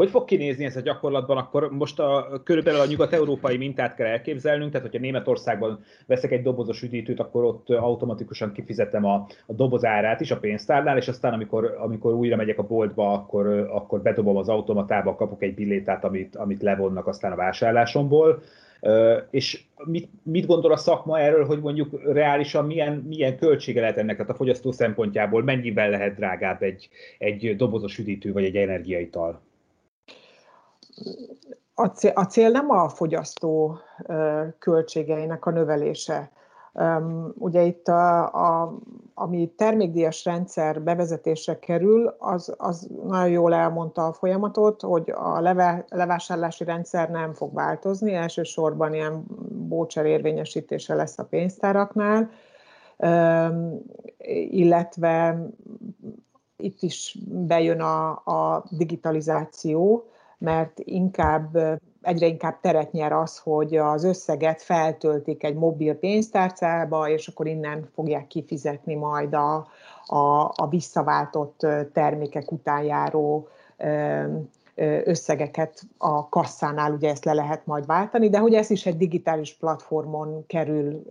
Hogy 0.00 0.10
fog 0.10 0.24
kinézni 0.24 0.64
ez 0.64 0.76
a 0.76 0.80
gyakorlatban? 0.80 1.36
Akkor 1.36 1.70
most 1.70 1.98
a, 1.98 2.40
körülbelül 2.44 2.80
a 2.80 2.86
nyugat-európai 2.86 3.56
mintát 3.56 3.94
kell 3.94 4.06
elképzelnünk, 4.06 4.70
tehát 4.70 4.86
hogyha 4.86 5.02
Németországban 5.02 5.84
veszek 6.06 6.32
egy 6.32 6.42
dobozos 6.42 6.82
üdítőt, 6.82 7.20
akkor 7.20 7.44
ott 7.44 7.70
automatikusan 7.70 8.52
kifizetem 8.52 9.04
a, 9.04 9.26
a 9.46 9.52
doboz 9.52 9.82
is 10.18 10.30
a 10.30 10.38
pénztárnál, 10.38 10.96
és 10.96 11.08
aztán 11.08 11.32
amikor, 11.32 11.76
amikor 11.78 12.14
újra 12.14 12.36
megyek 12.36 12.58
a 12.58 12.66
boltba, 12.66 13.12
akkor, 13.12 13.46
akkor 13.72 14.02
bedobom 14.02 14.36
az 14.36 14.48
automatába, 14.48 15.14
kapok 15.14 15.42
egy 15.42 15.54
billétát, 15.54 16.04
amit, 16.04 16.36
amit 16.36 16.62
levonnak 16.62 17.06
aztán 17.06 17.32
a 17.32 17.36
vásárlásomból 17.36 18.42
és 19.30 19.62
mit, 19.84 20.08
mit 20.22 20.46
gondol 20.46 20.72
a 20.72 20.76
szakma 20.76 21.18
erről, 21.18 21.46
hogy 21.46 21.60
mondjuk 21.60 22.12
reálisan 22.12 22.66
milyen, 22.66 23.04
milyen 23.08 23.38
költsége 23.38 23.80
lehet 23.80 23.98
ennek 23.98 24.16
tehát 24.16 24.30
a 24.30 24.34
fogyasztó 24.34 24.72
szempontjából, 24.72 25.42
mennyivel 25.42 25.90
lehet 25.90 26.14
drágább 26.14 26.62
egy, 26.62 26.88
egy 27.18 27.56
dobozos 27.56 27.98
üdítő 27.98 28.32
vagy 28.32 28.44
egy 28.44 28.56
energiaital? 28.56 29.48
A 32.14 32.24
cél, 32.24 32.50
nem 32.50 32.70
a 32.70 32.88
fogyasztó 32.88 33.78
költségeinek 34.58 35.46
a 35.46 35.50
növelése. 35.50 36.30
Ugye 37.34 37.62
itt 37.62 37.88
a, 37.88 38.32
a, 38.32 38.78
ami 39.14 39.52
termékdíjas 39.56 40.24
rendszer 40.24 40.82
bevezetésre 40.82 41.58
kerül, 41.58 42.14
az, 42.18 42.54
az 42.58 42.88
nagyon 43.04 43.30
jól 43.30 43.54
elmondta 43.54 44.06
a 44.06 44.12
folyamatot, 44.12 44.80
hogy 44.80 45.10
a 45.10 45.40
leve, 45.40 45.84
levásárlási 45.88 46.64
rendszer 46.64 47.10
nem 47.10 47.32
fog 47.32 47.54
változni, 47.54 48.14
elsősorban 48.14 48.94
ilyen 48.94 49.24
bócser 49.68 50.06
érvényesítése 50.06 50.94
lesz 50.94 51.18
a 51.18 51.24
pénztáraknál, 51.24 52.30
illetve 54.50 55.46
itt 56.56 56.82
is 56.82 57.18
bejön 57.28 57.80
a, 57.80 58.10
a 58.10 58.64
digitalizáció, 58.70 60.10
mert 60.40 60.78
inkább 60.78 61.56
egyre 62.02 62.26
inkább 62.26 62.60
teret 62.60 62.92
nyer 62.92 63.12
az, 63.12 63.38
hogy 63.38 63.76
az 63.76 64.04
összeget 64.04 64.62
feltöltik 64.62 65.44
egy 65.44 65.54
mobil 65.54 65.94
pénztárcába, 65.94 67.08
és 67.08 67.28
akkor 67.28 67.46
innen 67.46 67.88
fogják 67.94 68.26
kifizetni 68.26 68.94
majd 68.94 69.34
a, 69.34 69.66
a, 70.06 70.52
a 70.54 70.68
visszaváltott 70.70 71.66
termékek 71.92 72.52
után 72.52 72.82
járó 72.82 73.48
összegeket 75.04 75.82
a 75.98 76.28
kasszánál, 76.28 76.92
ugye 76.92 77.10
ezt 77.10 77.24
le 77.24 77.32
lehet 77.32 77.66
majd 77.66 77.86
váltani, 77.86 78.28
de 78.28 78.38
hogy 78.38 78.54
ez 78.54 78.70
is 78.70 78.86
egy 78.86 78.96
digitális 78.96 79.54
platformon 79.54 80.46
kerül 80.46 81.02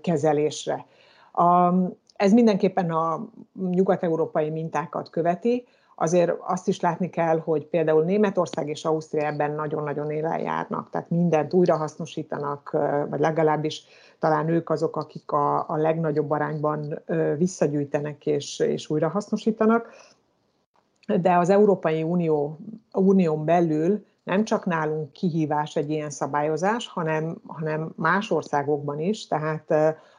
kezelésre. 0.00 0.86
A, 1.32 1.74
ez 2.16 2.32
mindenképpen 2.32 2.90
a 2.90 3.28
nyugat-európai 3.70 4.50
mintákat 4.50 5.10
követi, 5.10 5.66
azért 6.02 6.32
azt 6.40 6.68
is 6.68 6.80
látni 6.80 7.10
kell, 7.10 7.38
hogy 7.38 7.66
például 7.66 8.04
Németország 8.04 8.68
és 8.68 8.84
Ausztria 8.84 9.26
ebben 9.26 9.54
nagyon-nagyon 9.54 10.10
élen 10.10 10.38
járnak, 10.40 10.90
tehát 10.90 11.10
mindent 11.10 11.54
újrahasznosítanak, 11.54 12.76
vagy 13.10 13.20
legalábbis 13.20 13.84
talán 14.18 14.48
ők 14.48 14.70
azok, 14.70 14.96
akik 14.96 15.32
a, 15.32 15.68
a 15.68 15.76
legnagyobb 15.76 16.30
arányban 16.30 17.02
visszagyűjtenek 17.36 18.26
és, 18.26 18.58
és 18.58 18.90
újrahasznosítanak. 18.90 19.88
De 21.20 21.36
az 21.36 21.50
Európai 21.50 22.02
Unió, 22.02 22.58
Unión 22.92 23.44
belül 23.44 24.04
nem 24.22 24.44
csak 24.44 24.66
nálunk 24.66 25.12
kihívás 25.12 25.76
egy 25.76 25.90
ilyen 25.90 26.10
szabályozás, 26.10 26.88
hanem, 26.88 27.40
hanem 27.46 27.92
más 27.96 28.30
országokban 28.30 29.00
is, 29.00 29.26
tehát 29.26 29.74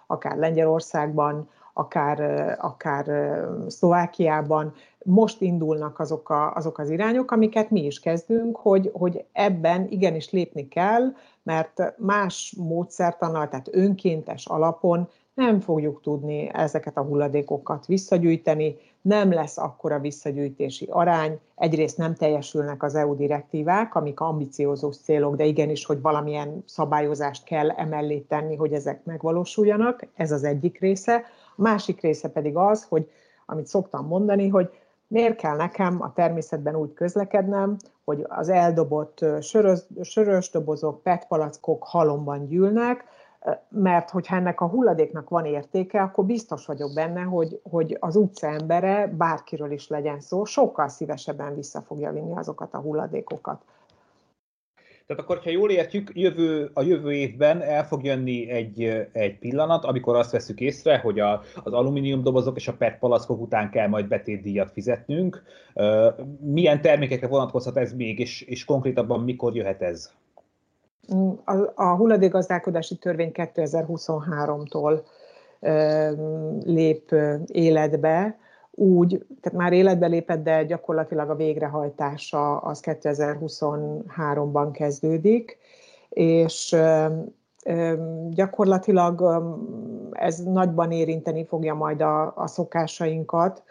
akár 0.08 0.38
Lengyelországban, 0.38 1.50
akár, 1.74 2.20
akár 2.60 3.36
Szlovákiában, 3.68 4.74
most 5.04 5.42
indulnak 5.42 6.00
azok, 6.00 6.30
a, 6.30 6.54
azok 6.54 6.78
az 6.78 6.90
irányok, 6.90 7.32
amiket 7.32 7.70
mi 7.70 7.86
is 7.86 8.00
kezdünk, 8.00 8.58
hogy, 8.58 8.90
hogy 8.94 9.26
ebben 9.32 9.88
igenis 9.90 10.32
lépni 10.32 10.68
kell, 10.68 11.14
mert 11.44 11.94
más 11.98 12.56
módszertannal, 12.58 13.48
tehát 13.48 13.70
önkéntes 13.76 14.46
alapon 14.46 15.10
nem 15.34 15.60
fogjuk 15.60 16.02
tudni 16.02 16.50
ezeket 16.54 16.98
a 16.98 17.04
hulladékokat 17.04 17.86
visszagyűjteni, 17.86 18.76
nem 19.02 19.32
lesz 19.32 19.58
akkora 19.58 20.00
visszagyűjtési 20.00 20.88
arány, 20.90 21.40
egyrészt 21.56 21.98
nem 21.98 22.16
teljesülnek 22.16 22.84
az 22.84 22.96
EU 22.96 23.16
direktívák, 23.16 23.96
amik 23.96 24.20
ambiciózus 24.20 24.98
célok, 24.98 25.36
de 25.36 25.46
igenis, 25.46 25.86
hogy 25.86 26.02
valamilyen 26.02 26.64
szabályozást 26.66 27.44
kell 27.44 27.70
emellé 27.70 28.20
tenni, 28.20 28.56
hogy 28.56 28.74
ezek 28.74 29.04
megvalósuljanak, 29.04 30.08
ez 30.16 30.32
az 30.32 30.44
egyik 30.44 30.80
része. 30.80 31.24
Másik 31.62 32.02
része 32.02 32.30
pedig 32.30 32.56
az, 32.56 32.86
hogy 32.90 33.10
amit 33.46 33.68
szoktam 33.68 34.08
mondani, 34.08 34.48
hogy 34.48 34.70
miért 35.08 35.36
kell 35.36 35.56
nekem 35.56 36.02
a 36.02 36.14
természetben 36.14 36.76
úgy 36.76 36.94
közlekednem, 36.94 37.78
hogy 38.06 38.26
az 38.28 38.50
eldobott 38.50 39.26
sörös, 39.42 39.80
sörös 40.02 40.50
dobozok, 40.50 41.04
petpalackok 41.04 41.84
halomban 41.84 42.48
gyűlnek, 42.48 43.04
mert 43.70 44.10
hogyha 44.10 44.36
ennek 44.36 44.62
a 44.62 44.68
hulladéknak 44.68 45.30
van 45.30 45.46
értéke, 45.46 46.02
akkor 46.02 46.26
biztos 46.26 46.66
vagyok 46.66 46.94
benne, 46.94 47.22
hogy, 47.22 47.62
hogy 47.70 47.98
az 48.00 48.16
utca 48.16 48.48
embere, 48.48 49.08
bárkiről 49.08 49.72
is 49.72 49.88
legyen 49.88 50.20
szó, 50.20 50.46
sokkal 50.46 50.88
szívesebben 50.88 51.56
vissza 51.56 51.82
fogja 51.82 52.12
vinni 52.12 52.38
azokat 52.38 52.74
a 52.74 52.80
hulladékokat. 52.80 53.62
Tehát 55.12 55.26
akkor, 55.26 55.40
ha 55.44 55.50
jól 55.50 55.72
értjük, 55.72 56.12
jövő, 56.14 56.70
a 56.74 56.82
jövő 56.82 57.12
évben 57.12 57.62
el 57.62 57.86
fog 57.88 58.04
jönni 58.04 58.50
egy, 58.50 59.08
egy 59.12 59.40
pillanat, 59.40 59.86
amikor 59.86 60.16
azt 60.16 60.32
veszük 60.32 60.60
észre, 60.60 60.98
hogy 60.98 61.20
a, 61.20 61.42
az 61.64 61.74
alumínium 61.74 62.24
dobozok 62.24 62.56
és 62.56 62.68
a 62.68 62.74
PET 62.74 63.00
palackok 63.00 63.42
után 63.42 63.70
kell 63.70 63.88
majd 63.88 64.08
betétdíjat 64.08 64.72
fizetnünk. 64.72 65.44
Milyen 66.40 66.82
termékekre 66.82 67.28
vonatkozhat 67.28 67.78
ez 67.78 67.94
még, 67.94 68.20
és, 68.20 68.42
és 68.42 68.66
konkrétabban 68.66 69.24
mikor 69.24 69.56
jöhet 69.56 69.82
ez? 69.82 70.12
A, 71.46 71.72
a 71.76 71.96
hulladékgazdálkodási 71.96 72.96
törvény 72.96 73.32
2023-tól 73.34 75.02
lép 76.64 77.16
életbe, 77.46 78.40
úgy, 78.72 79.26
tehát 79.42 79.60
már 79.60 79.74
életbe 79.74 80.08
lépett, 80.08 80.44
de 80.44 80.64
gyakorlatilag 80.64 81.30
a 81.30 81.36
végrehajtása 81.36 82.58
az 82.58 82.80
2023-ban 82.84 84.70
kezdődik, 84.72 85.58
és 86.10 86.76
gyakorlatilag 88.30 89.44
ez 90.12 90.38
nagyban 90.44 90.92
érinteni 90.92 91.46
fogja 91.46 91.74
majd 91.74 92.02
a, 92.02 92.34
a 92.36 92.48
szokásainkat, 92.48 93.64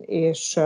és 0.00 0.60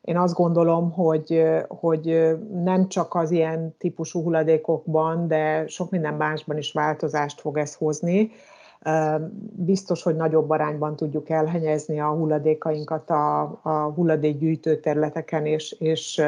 én 0.00 0.16
azt 0.16 0.34
gondolom, 0.34 0.92
hogy, 0.92 1.44
hogy 1.68 2.36
nem 2.62 2.88
csak 2.88 3.14
az 3.14 3.30
ilyen 3.30 3.74
típusú 3.78 4.22
hulladékokban, 4.22 5.28
de 5.28 5.66
sok 5.66 5.90
minden 5.90 6.14
másban 6.14 6.56
is 6.56 6.72
változást 6.72 7.40
fog 7.40 7.58
ez 7.58 7.74
hozni. 7.74 8.30
Biztos, 9.52 10.02
hogy 10.02 10.16
nagyobb 10.16 10.50
arányban 10.50 10.96
tudjuk 10.96 11.30
elhelyezni 11.30 12.00
a 12.00 12.08
hulladékainkat 12.08 13.10
a, 13.10 13.40
a 13.62 13.92
hulladékgyűjtő 13.94 14.80
területeken, 14.80 15.46
és, 15.46 15.76
és 15.78 16.22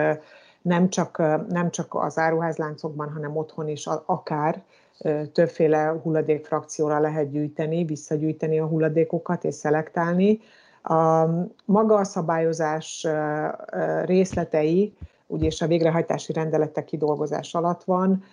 nem, 0.62 0.88
csak, 0.88 1.18
nem 1.48 1.70
csak 1.70 1.94
az 1.94 2.18
áruházláncokban, 2.18 3.12
hanem 3.12 3.36
otthon 3.36 3.68
is 3.68 3.88
akár 4.06 4.62
többféle 5.32 6.00
hulladékfrakcióra 6.02 7.00
lehet 7.00 7.30
gyűjteni, 7.30 7.84
visszagyűjteni 7.84 8.58
a 8.58 8.66
hulladékokat 8.66 9.44
és 9.44 9.54
szelektálni. 9.54 10.38
A 10.82 11.24
maga 11.64 11.94
a 11.94 12.04
szabályozás 12.04 13.06
részletei 14.04 14.94
úgyis 15.30 15.60
a 15.60 15.66
végrehajtási 15.66 16.32
rendeletek 16.32 16.84
kidolgozás 16.84 17.54
alatt 17.54 17.84
van, 17.84 18.24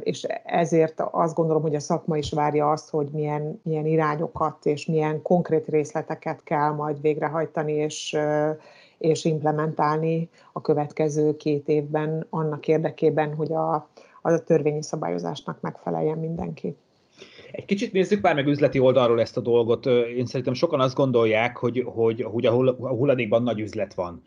és 0.00 0.22
ezért 0.44 1.00
azt 1.10 1.34
gondolom, 1.34 1.62
hogy 1.62 1.74
a 1.74 1.80
szakma 1.80 2.16
is 2.16 2.32
várja 2.32 2.70
azt, 2.70 2.90
hogy 2.90 3.08
milyen, 3.12 3.60
milyen 3.62 3.86
irányokat 3.86 4.66
és 4.66 4.86
milyen 4.86 5.22
konkrét 5.22 5.68
részleteket 5.68 6.42
kell 6.42 6.70
majd 6.70 7.00
végrehajtani 7.00 7.72
és, 7.72 8.16
és 8.98 9.24
implementálni 9.24 10.28
a 10.52 10.60
következő 10.60 11.36
két 11.36 11.68
évben 11.68 12.26
annak 12.30 12.68
érdekében, 12.68 13.34
hogy 13.34 13.52
a, 13.52 13.88
az 14.22 14.32
a 14.32 14.42
törvényi 14.42 14.82
szabályozásnak 14.82 15.60
megfeleljen 15.60 16.18
mindenki. 16.18 16.76
Egy 17.54 17.64
kicsit 17.64 17.92
nézzük 17.92 18.20
már 18.20 18.34
meg 18.34 18.46
üzleti 18.46 18.78
oldalról 18.78 19.20
ezt 19.20 19.36
a 19.36 19.40
dolgot. 19.40 19.86
Én 19.86 20.26
szerintem 20.26 20.54
sokan 20.54 20.80
azt 20.80 20.94
gondolják, 20.94 21.56
hogy, 21.56 21.82
hogy, 21.86 22.22
hogy 22.22 22.46
a 22.46 22.52
hulladékban 22.78 23.42
nagy 23.42 23.60
üzlet 23.60 23.94
van. 23.94 24.22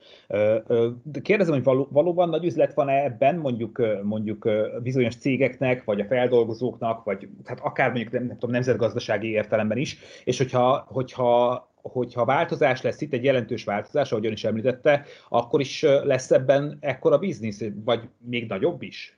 Kérdezem, 1.21 1.63
hogy 1.63 1.85
valóban 1.89 2.29
nagy 2.29 2.45
üzlet 2.45 2.73
van 2.73 2.89
-e 2.89 3.03
ebben, 3.03 3.35
mondjuk, 3.35 3.81
mondjuk 4.03 4.49
bizonyos 4.83 5.15
cégeknek, 5.15 5.83
vagy 5.83 5.99
a 5.99 6.05
feldolgozóknak, 6.05 7.03
vagy 7.03 7.27
hát 7.45 7.59
akár 7.59 7.91
mondjuk 7.91 8.11
nem, 8.11 8.25
nem 8.25 8.37
tudom, 8.37 8.51
nemzetgazdasági 8.51 9.29
értelemben 9.29 9.77
is, 9.77 9.97
és 10.23 10.37
hogyha, 10.37 10.85
hogyha 10.87 11.65
hogyha 11.81 12.25
változás 12.25 12.81
lesz 12.81 13.01
itt, 13.01 13.13
egy 13.13 13.23
jelentős 13.23 13.63
változás, 13.63 14.11
ahogy 14.11 14.25
ön 14.25 14.31
is 14.31 14.43
említette, 14.43 15.05
akkor 15.29 15.59
is 15.59 15.81
lesz 15.81 16.31
ebben 16.31 16.77
ekkora 16.79 17.17
biznisz, 17.17 17.63
vagy 17.85 18.09
még 18.17 18.47
nagyobb 18.47 18.81
is? 18.81 19.16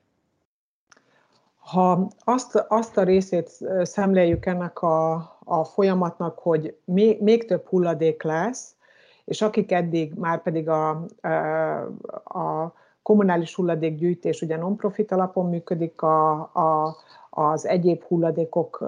Ha 1.72 2.08
azt, 2.24 2.66
azt 2.68 2.98
a 2.98 3.04
részét 3.04 3.50
szemléljük 3.82 4.46
ennek 4.46 4.82
a, 4.82 5.14
a 5.44 5.64
folyamatnak, 5.64 6.40
hogy 6.40 6.76
még, 6.86 7.22
még 7.22 7.46
több 7.46 7.68
hulladék 7.68 8.24
lesz, 8.24 8.76
és 9.26 9.42
akik 9.42 9.72
eddig 9.72 10.14
már 10.14 10.42
pedig 10.42 10.70
a, 10.70 10.90
a 12.24 12.74
kommunális 13.02 13.56
hulladékgyűjtés 13.56 14.42
ugye 14.42 14.58
non-profit 14.58 15.12
alapon 15.12 15.50
működik, 15.50 16.02
a, 16.02 16.32
a, 16.40 16.96
az 17.30 17.68
egyéb 17.68 18.04
hulladékok 18.04 18.88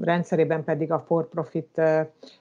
rendszerében 0.00 0.64
pedig 0.64 0.92
a 0.92 0.98
for-profit 0.98 1.80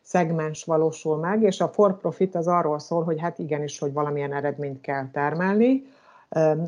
szegmens 0.01 0.63
valósul 0.63 1.17
meg, 1.17 1.41
és 1.41 1.61
a 1.61 1.67
for-profit 1.67 2.35
az 2.35 2.47
arról 2.47 2.79
szól, 2.79 3.03
hogy 3.03 3.19
hát 3.19 3.39
igenis, 3.39 3.79
hogy 3.79 3.93
valamilyen 3.93 4.33
eredményt 4.33 4.81
kell 4.81 5.09
termelni, 5.11 5.83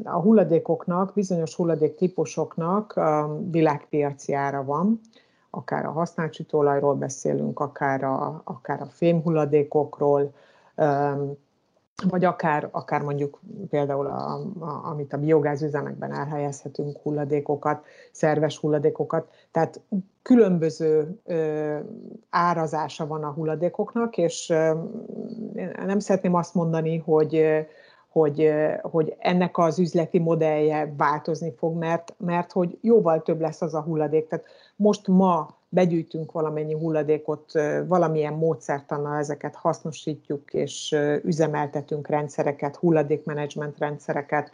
a 0.04 0.20
hulladékoknak, 0.20 1.14
bizonyos 1.14 1.56
hulladéktípusoknak 1.56 3.00
világpiaci 3.52 4.34
ára 4.34 4.64
van, 4.64 5.00
akár 5.50 5.86
a 5.86 5.92
használt 5.92 6.34
sütőolajról 6.34 6.96
beszélünk, 6.96 7.60
akár 7.60 8.04
a, 8.04 8.42
akár 8.44 8.82
a 8.82 8.90
fémhulladékokról, 8.90 10.34
vagy 12.08 12.26
akár, 12.26 12.70
akár 12.72 13.02
mondjuk 13.02 13.40
például, 13.70 14.06
a, 14.06 14.34
a, 14.60 14.90
amit 14.90 15.14
a 15.14 15.18
biogázüzemekben 15.18 16.14
elhelyezhetünk, 16.14 16.98
hulladékokat, 16.98 17.86
szerves 18.12 18.58
hulladékokat. 18.58 19.30
Tehát 19.52 19.82
különböző 20.22 21.20
ö, 21.26 21.78
árazása 22.30 23.08
van 23.08 23.24
a 23.24 23.32
hulladékoknak, 23.32 24.18
és 24.18 24.50
ö, 24.50 24.74
nem 25.86 26.00
szeretném 26.00 26.34
azt 26.34 26.54
mondani, 26.54 26.98
hogy 26.98 27.46
hogy, 28.12 28.52
hogy 28.82 29.16
ennek 29.20 29.58
az 29.58 29.80
üzleti 29.80 30.20
modellje 30.20 30.94
változni 30.98 31.54
fog, 31.58 31.78
mert, 31.78 32.14
mert 32.18 32.52
hogy 32.52 32.78
jóval 32.82 33.22
több 33.22 33.42
lesz 33.42 33.62
az 33.62 33.74
a 33.74 33.82
hulladék. 33.82 34.28
Tehát 34.28 34.46
most 34.76 35.08
ma 35.08 35.58
begyűjtünk 35.70 36.32
valamennyi 36.32 36.74
hulladékot, 36.74 37.52
valamilyen 37.88 38.34
módszertannal 38.34 39.18
ezeket 39.18 39.56
hasznosítjuk, 39.56 40.54
és 40.54 40.96
üzemeltetünk 41.24 42.08
rendszereket, 42.08 42.76
hulladékmenedzsment 42.76 43.78
rendszereket, 43.78 44.52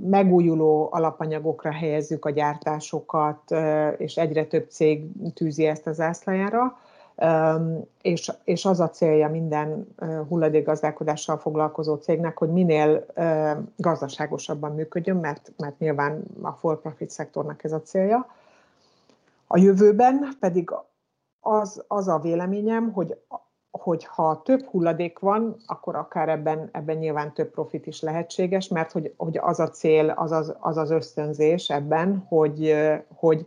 megújuló 0.00 0.88
alapanyagokra 0.92 1.72
helyezzük 1.72 2.24
a 2.24 2.30
gyártásokat, 2.30 3.54
és 3.96 4.16
egyre 4.16 4.44
több 4.44 4.70
cég 4.70 5.06
tűzi 5.34 5.66
ezt 5.66 5.86
az 5.86 6.00
ászlajára, 6.00 6.78
és, 8.02 8.32
és 8.44 8.64
az 8.64 8.80
a 8.80 8.90
célja 8.90 9.28
minden 9.28 9.94
hulladékgazdálkodással 10.28 11.38
foglalkozó 11.38 11.94
cégnek, 11.94 12.38
hogy 12.38 12.52
minél 12.52 13.06
gazdaságosabban 13.76 14.74
működjön, 14.74 15.16
mert, 15.16 15.52
mert 15.56 15.78
nyilván 15.78 16.22
a 16.42 16.50
for-profit 16.50 17.10
szektornak 17.10 17.64
ez 17.64 17.72
a 17.72 17.82
célja. 17.82 18.26
A 19.46 19.58
jövőben 19.58 20.28
pedig 20.40 20.70
az, 21.40 21.84
az 21.88 22.08
a 22.08 22.18
véleményem, 22.18 22.92
hogy, 22.92 23.16
hogy 23.70 24.04
ha 24.04 24.42
több 24.42 24.64
hulladék 24.64 25.18
van, 25.18 25.56
akkor 25.66 25.96
akár 25.96 26.28
ebben, 26.28 26.68
ebben 26.72 26.96
nyilván 26.96 27.32
több 27.32 27.50
profit 27.50 27.86
is 27.86 28.00
lehetséges, 28.00 28.68
mert 28.68 28.92
hogy, 28.92 29.14
hogy 29.16 29.38
az 29.38 29.60
a 29.60 29.68
cél, 29.68 30.10
az 30.10 30.32
az, 30.32 30.54
az, 30.60 30.76
az 30.76 30.90
ösztönzés 30.90 31.70
ebben, 31.70 32.24
hogy, 32.28 32.74
hogy, 33.14 33.46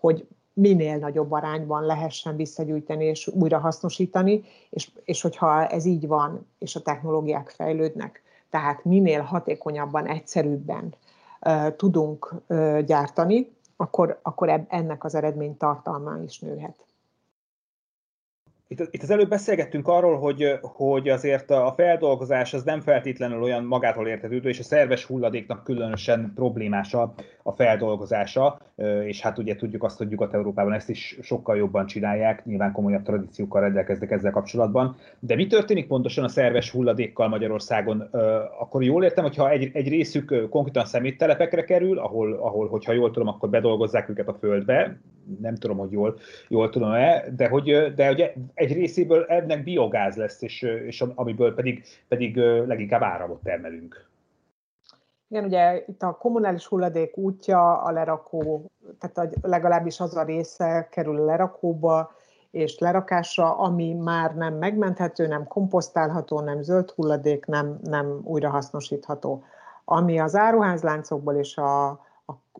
hogy 0.00 0.26
minél 0.58 0.96
nagyobb 0.98 1.32
arányban 1.32 1.82
lehessen 1.82 2.36
visszagyűjteni 2.36 3.04
és 3.04 3.28
újra 3.28 3.58
hasznosítani, 3.58 4.42
és, 4.70 4.90
és 5.04 5.22
hogyha 5.22 5.66
ez 5.66 5.84
így 5.84 6.06
van, 6.06 6.46
és 6.58 6.76
a 6.76 6.82
technológiák 6.82 7.48
fejlődnek, 7.48 8.22
tehát 8.50 8.84
minél 8.84 9.20
hatékonyabban, 9.20 10.06
egyszerűbben 10.06 10.94
uh, 11.40 11.76
tudunk 11.76 12.34
uh, 12.46 12.80
gyártani, 12.80 13.56
akkor, 13.76 14.18
akkor 14.22 14.64
ennek 14.68 15.04
az 15.04 15.14
eredmény 15.14 15.56
tartalma 15.56 16.18
is 16.24 16.38
nőhet. 16.38 16.76
Itt, 18.68 18.88
itt 18.90 19.02
az 19.02 19.10
előbb 19.10 19.28
beszélgettünk 19.28 19.88
arról, 19.88 20.18
hogy, 20.18 20.58
hogy 20.62 21.08
azért 21.08 21.50
a 21.50 21.72
feldolgozás 21.76 22.54
az 22.54 22.62
nem 22.62 22.80
feltétlenül 22.80 23.42
olyan 23.42 23.64
magától 23.64 24.08
értetődő, 24.08 24.48
és 24.48 24.58
a 24.58 24.62
szerves 24.62 25.04
hulladéknak 25.04 25.64
különösen 25.64 26.32
problémás 26.34 26.94
a, 26.94 27.14
a 27.42 27.52
feldolgozása, 27.52 28.58
és 29.04 29.20
hát 29.20 29.38
ugye 29.38 29.56
tudjuk 29.56 29.82
azt, 29.82 29.98
hogy 29.98 30.08
Nyugat-Európában 30.08 30.72
ezt 30.72 30.88
is 30.88 31.18
sokkal 31.22 31.56
jobban 31.56 31.86
csinálják, 31.86 32.44
nyilván 32.44 32.72
komolyabb 32.72 33.02
tradíciókkal 33.02 33.60
rendelkeznek 33.60 34.10
ezzel 34.10 34.30
kapcsolatban. 34.30 34.96
De 35.18 35.34
mi 35.34 35.46
történik 35.46 35.86
pontosan 35.86 36.24
a 36.24 36.28
szerves 36.28 36.70
hulladékkal 36.70 37.28
Magyarországon? 37.28 38.00
Akkor 38.60 38.82
jól 38.82 39.04
értem, 39.04 39.24
hogyha 39.24 39.50
egy, 39.50 39.70
egy 39.72 39.88
részük 39.88 40.48
konkrétan 40.50 40.84
szeméttelepekre 40.84 41.64
kerül, 41.64 41.98
ahol, 41.98 42.32
ahol, 42.32 42.68
hogyha 42.68 42.92
jól 42.92 43.10
tudom, 43.10 43.28
akkor 43.28 43.48
bedolgozzák 43.48 44.08
őket 44.08 44.28
a 44.28 44.36
földbe, 44.40 44.98
nem 45.40 45.54
tudom, 45.54 45.78
hogy 45.78 45.92
jól, 45.92 46.18
jól 46.48 46.70
tudom-e, 46.70 47.24
de 47.36 47.48
hogy, 47.48 47.94
de 47.94 48.06
hogy 48.06 48.32
egy 48.54 48.72
részéből 48.72 49.24
ennek 49.24 49.62
biogáz 49.62 50.16
lesz, 50.16 50.42
és, 50.42 50.62
és 50.62 51.04
amiből 51.14 51.54
pedig, 51.54 51.84
pedig 52.08 52.36
leginkább 52.66 53.02
áramot 53.02 53.42
termelünk. 53.42 54.08
Igen, 55.28 55.44
ugye 55.44 55.84
itt 55.86 56.02
a 56.02 56.16
kommunális 56.16 56.66
hulladék 56.66 57.16
útja 57.16 57.82
a 57.82 57.90
lerakó, 57.90 58.70
tehát 58.98 59.36
legalábbis 59.42 60.00
az 60.00 60.16
a 60.16 60.22
része 60.22 60.88
kerül 60.90 61.20
a 61.20 61.24
lerakóba, 61.24 62.14
és 62.50 62.78
lerakásra, 62.78 63.56
ami 63.56 63.94
már 63.94 64.34
nem 64.34 64.54
megmenthető, 64.54 65.26
nem 65.26 65.46
komposztálható, 65.46 66.40
nem 66.40 66.62
zöld 66.62 66.90
hulladék, 66.90 67.46
nem, 67.46 67.78
nem 67.82 68.20
újrahasznosítható. 68.24 69.44
Ami 69.84 70.18
az 70.18 70.34
áruházláncokból 70.34 71.34
és 71.34 71.56
a, 71.56 72.00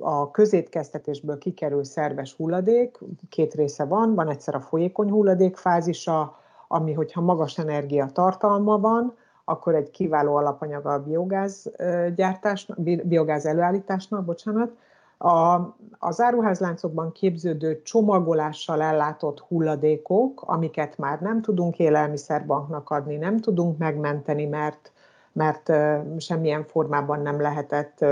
a 0.01 0.31
közétkeztetésből 0.31 1.39
kikerül 1.39 1.85
szerves 1.85 2.35
hulladék, 2.37 2.99
két 3.29 3.55
része 3.55 3.85
van, 3.85 4.15
van 4.15 4.29
egyszer 4.29 4.55
a 4.55 4.61
folyékony 4.61 5.11
hulladék 5.11 5.57
fázisa, 5.57 6.39
ami, 6.69 6.93
hogyha 6.93 7.21
magas 7.21 7.59
energia 7.59 8.07
tartalma 8.07 8.79
van, 8.79 9.17
akkor 9.45 9.75
egy 9.75 9.91
kiváló 9.91 10.35
alapanyaga 10.35 10.93
a 10.93 11.03
biogáz 11.03 11.71
gyártásnak, 12.15 12.81
biogáz 12.81 13.47
előállításnak, 13.47 14.25
bocsánat. 14.25 14.71
A, 15.19 15.59
az 15.99 16.21
áruházláncokban 16.21 17.13
képződő 17.13 17.83
csomagolással 17.83 18.83
ellátott 18.83 19.41
hulladékok, 19.41 20.43
amiket 20.47 20.99
már 20.99 21.21
nem 21.21 21.43
tudunk 21.43 21.79
élelmiszerbanknak 21.79 22.91
adni, 22.91 23.17
nem 23.17 23.39
tudunk 23.39 23.79
megmenteni, 23.79 24.45
mert, 24.45 24.93
mert 25.33 25.73
semmilyen 26.19 26.65
formában 26.65 27.21
nem 27.21 27.41
lehetett 27.41 28.05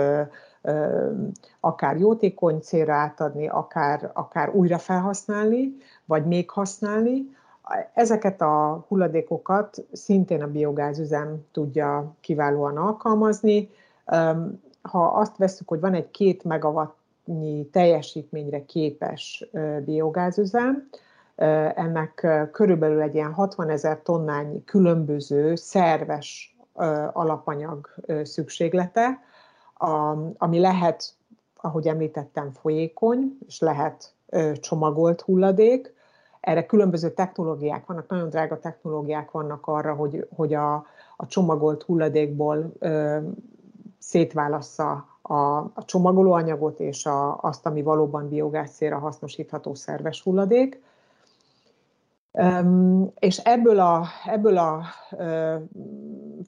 akár 1.61 1.97
jótékony 1.97 2.61
célra 2.61 2.95
átadni, 2.95 3.49
akár, 3.49 4.11
akár 4.15 4.51
újra 4.51 4.79
felhasználni, 4.79 5.77
vagy 6.05 6.27
még 6.27 6.51
használni. 6.51 7.37
Ezeket 7.95 8.41
a 8.41 8.85
hulladékokat 8.89 9.85
szintén 9.93 10.43
a 10.43 10.51
biogázüzem 10.51 11.45
tudja 11.53 12.15
kiválóan 12.21 12.77
alkalmazni. 12.77 13.71
Ha 14.83 15.07
azt 15.07 15.37
veszük, 15.37 15.69
hogy 15.69 15.81
van 15.81 15.95
egy 15.95 16.11
két 16.11 16.45
megawattnyi 16.45 17.67
teljesítményre 17.73 18.65
képes 18.65 19.49
biogázüzem, 19.85 20.89
ennek 21.75 22.27
körülbelül 22.53 23.01
egy 23.01 23.15
ilyen 23.15 23.33
60 23.33 23.69
ezer 23.69 24.01
tonnányi 24.03 24.65
különböző 24.65 25.55
szerves 25.55 26.57
alapanyag 27.13 27.95
szükséglete, 28.23 29.21
a, 29.85 30.19
ami 30.39 30.59
lehet, 30.59 31.15
ahogy 31.57 31.87
említettem, 31.87 32.51
folyékony, 32.51 33.39
és 33.47 33.61
lehet 33.61 34.13
ö, 34.29 34.53
csomagolt 34.53 35.21
hulladék. 35.21 35.95
Erre 36.41 36.67
különböző 36.67 37.11
technológiák 37.11 37.87
vannak, 37.87 38.09
nagyon 38.09 38.29
drága 38.29 38.59
technológiák 38.59 39.31
vannak 39.31 39.67
arra, 39.67 39.95
hogy, 39.95 40.29
hogy 40.37 40.55
a, 40.55 40.75
a 41.17 41.27
csomagolt 41.27 41.83
hulladékból 41.83 42.73
ö, 42.79 43.19
szétválassza 43.99 45.15
a, 45.23 45.57
a 45.59 45.85
csomagolóanyagot 45.85 46.81
és 46.81 47.07
a, 47.07 47.39
azt, 47.41 47.67
ami 47.67 47.83
valóban 47.83 48.29
biogáz 48.29 48.79
hasznosítható 48.91 49.75
szerves 49.75 50.23
hulladék. 50.23 50.83
És 53.19 53.39
ebből 53.39 53.81
a, 53.81 54.07
ebből 54.27 54.57
a 54.59 54.83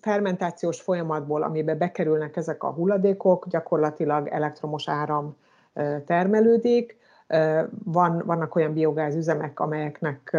fermentációs 0.00 0.80
folyamatból, 0.80 1.42
amiben 1.42 1.78
bekerülnek 1.78 2.36
ezek 2.36 2.62
a 2.62 2.70
hulladékok, 2.70 3.46
gyakorlatilag 3.48 4.28
elektromos 4.28 4.88
áram 4.88 5.36
termelődik. 6.06 6.96
Van, 7.84 8.22
vannak 8.26 8.54
olyan 8.54 8.72
biogázüzemek, 8.72 9.60
amelyeknek 9.60 10.36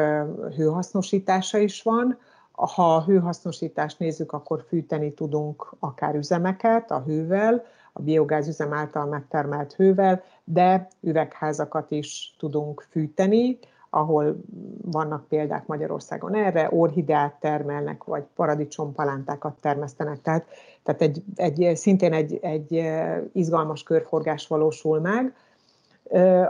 hőhasznosítása 0.56 1.58
is 1.58 1.84
van. 1.84 2.18
Ha 2.52 2.96
a 2.96 3.04
hőhasznosítást 3.04 4.00
nézzük, 4.00 4.32
akkor 4.32 4.66
fűteni 4.68 5.14
tudunk 5.14 5.74
akár 5.80 6.16
üzemeket 6.16 6.92
a 6.92 7.04
hővel, 7.06 7.66
a 7.94 8.02
biogázüzem 8.02 8.74
által 8.74 9.06
megtermelt 9.06 9.74
hővel, 9.74 10.24
de 10.44 10.88
üvegházakat 11.02 11.92
is 11.92 12.36
tudunk 12.40 12.88
fűteni, 12.90 13.60
ahol 13.90 14.36
vannak 14.82 15.28
példák 15.28 15.68
Magyarországon 15.68 16.36
erre, 16.36 16.68
orhideát 16.72 17.34
termelnek, 17.40 18.04
vagy 18.04 18.24
paradicsompalántákat 18.36 19.58
termesztenek. 19.62 20.22
Tehát, 20.22 20.48
tehát 20.84 21.02
egy, 21.02 21.24
egy, 21.36 21.76
szintén 21.76 22.14
egy, 22.14 22.40
egy 22.42 22.92
izgalmas 23.32 23.84
körforgás 23.84 24.48
valósul 24.48 25.00
meg. 25.00 25.36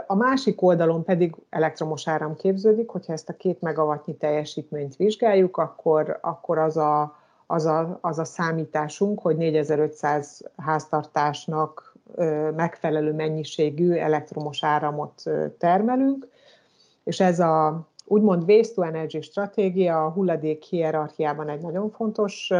A 0.06 0.14
másik 0.14 0.62
oldalon 0.62 1.04
pedig 1.04 1.34
elektromos 1.50 2.08
áram 2.08 2.36
képződik, 2.36 2.88
hogyha 2.88 3.12
ezt 3.12 3.28
a 3.28 3.36
két 3.36 3.60
megawattnyi 3.60 4.14
teljesítményt 4.14 4.96
vizsgáljuk, 4.96 5.56
akkor, 5.56 6.18
akkor 6.22 6.58
az, 6.58 6.76
a, 6.76 7.16
az, 7.46 7.66
a, 7.66 7.98
az 8.00 8.18
a 8.18 8.24
számításunk, 8.24 9.20
hogy 9.20 9.36
4500 9.36 10.42
háztartásnak 10.56 11.96
megfelelő 12.56 13.12
mennyiségű 13.12 13.92
elektromos 13.92 14.64
áramot 14.64 15.22
termelünk, 15.58 16.28
és 17.08 17.20
ez 17.20 17.40
a 17.40 17.86
úgymond 18.04 18.50
waste 18.50 18.74
to 18.74 18.82
energy 18.82 19.22
stratégia 19.22 20.04
a 20.04 20.10
hulladék 20.10 20.62
hierarchiában 20.62 21.48
egy 21.48 21.60
nagyon 21.60 21.90
fontos 21.90 22.50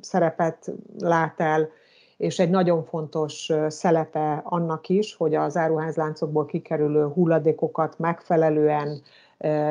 szerepet 0.00 0.72
lát 0.98 1.40
el, 1.40 1.68
és 2.16 2.38
egy 2.38 2.50
nagyon 2.50 2.84
fontos 2.84 3.52
szelepe 3.68 4.40
annak 4.44 4.88
is, 4.88 5.14
hogy 5.14 5.34
az 5.34 5.56
áruházláncokból 5.56 6.46
kikerülő 6.46 7.06
hulladékokat 7.06 7.98
megfelelően 7.98 9.02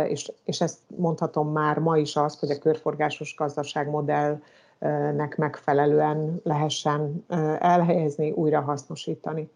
és, 0.08 0.32
és 0.46 0.62
ezt 0.62 0.80
mondhatom 0.96 1.52
már 1.52 1.78
ma 1.78 1.98
is 1.98 2.16
azt, 2.16 2.39
hogy 2.39 2.52
a 2.52 2.60
körforgásos 2.60 3.36
gazdaságmodellnek 3.38 5.38
megfelelően 5.38 6.42
lehessen 6.44 7.26
elhelyezni, 7.60 8.32
újra 8.32 8.62
hasznosítani. 8.62 9.50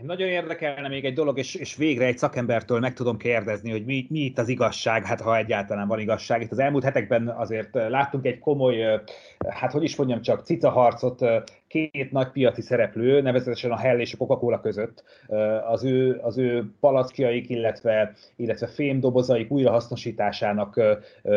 Nagyon 0.00 0.28
érdekelne 0.28 0.88
még 0.88 1.04
egy 1.04 1.14
dolog, 1.14 1.38
és, 1.38 1.54
és 1.54 1.76
végre 1.76 2.04
egy 2.04 2.18
szakembertől 2.18 2.78
meg 2.78 2.94
tudom 2.94 3.16
kérdezni, 3.16 3.70
hogy 3.70 3.84
mi, 3.84 4.06
mi 4.08 4.18
itt 4.18 4.38
az 4.38 4.48
igazság, 4.48 5.04
hát 5.04 5.20
ha 5.20 5.36
egyáltalán 5.36 5.88
van 5.88 5.98
igazság. 5.98 6.42
Itt 6.42 6.50
az 6.50 6.58
elmúlt 6.58 6.84
hetekben 6.84 7.28
azért 7.28 7.74
láttunk 7.74 8.26
egy 8.26 8.38
komoly, 8.38 9.00
hát 9.48 9.72
hogy 9.72 9.82
is 9.82 9.96
mondjam 9.96 10.22
csak, 10.22 10.44
cicaharcot 10.44 11.24
két 11.72 12.12
nagy 12.12 12.28
piaci 12.28 12.62
szereplő, 12.62 13.20
nevezetesen 13.20 13.70
a 13.70 13.76
Hell 13.76 13.98
és 13.98 14.12
a 14.12 14.16
Coca-Cola 14.16 14.60
között 14.60 15.04
az 15.68 15.84
ő, 15.84 16.20
az 16.22 16.38
ő 16.38 16.64
palackjaik, 16.80 17.48
illetve, 17.48 18.12
illetve 18.36 18.66
fémdobozaik 18.66 19.50
újrahasznosításának 19.50 20.80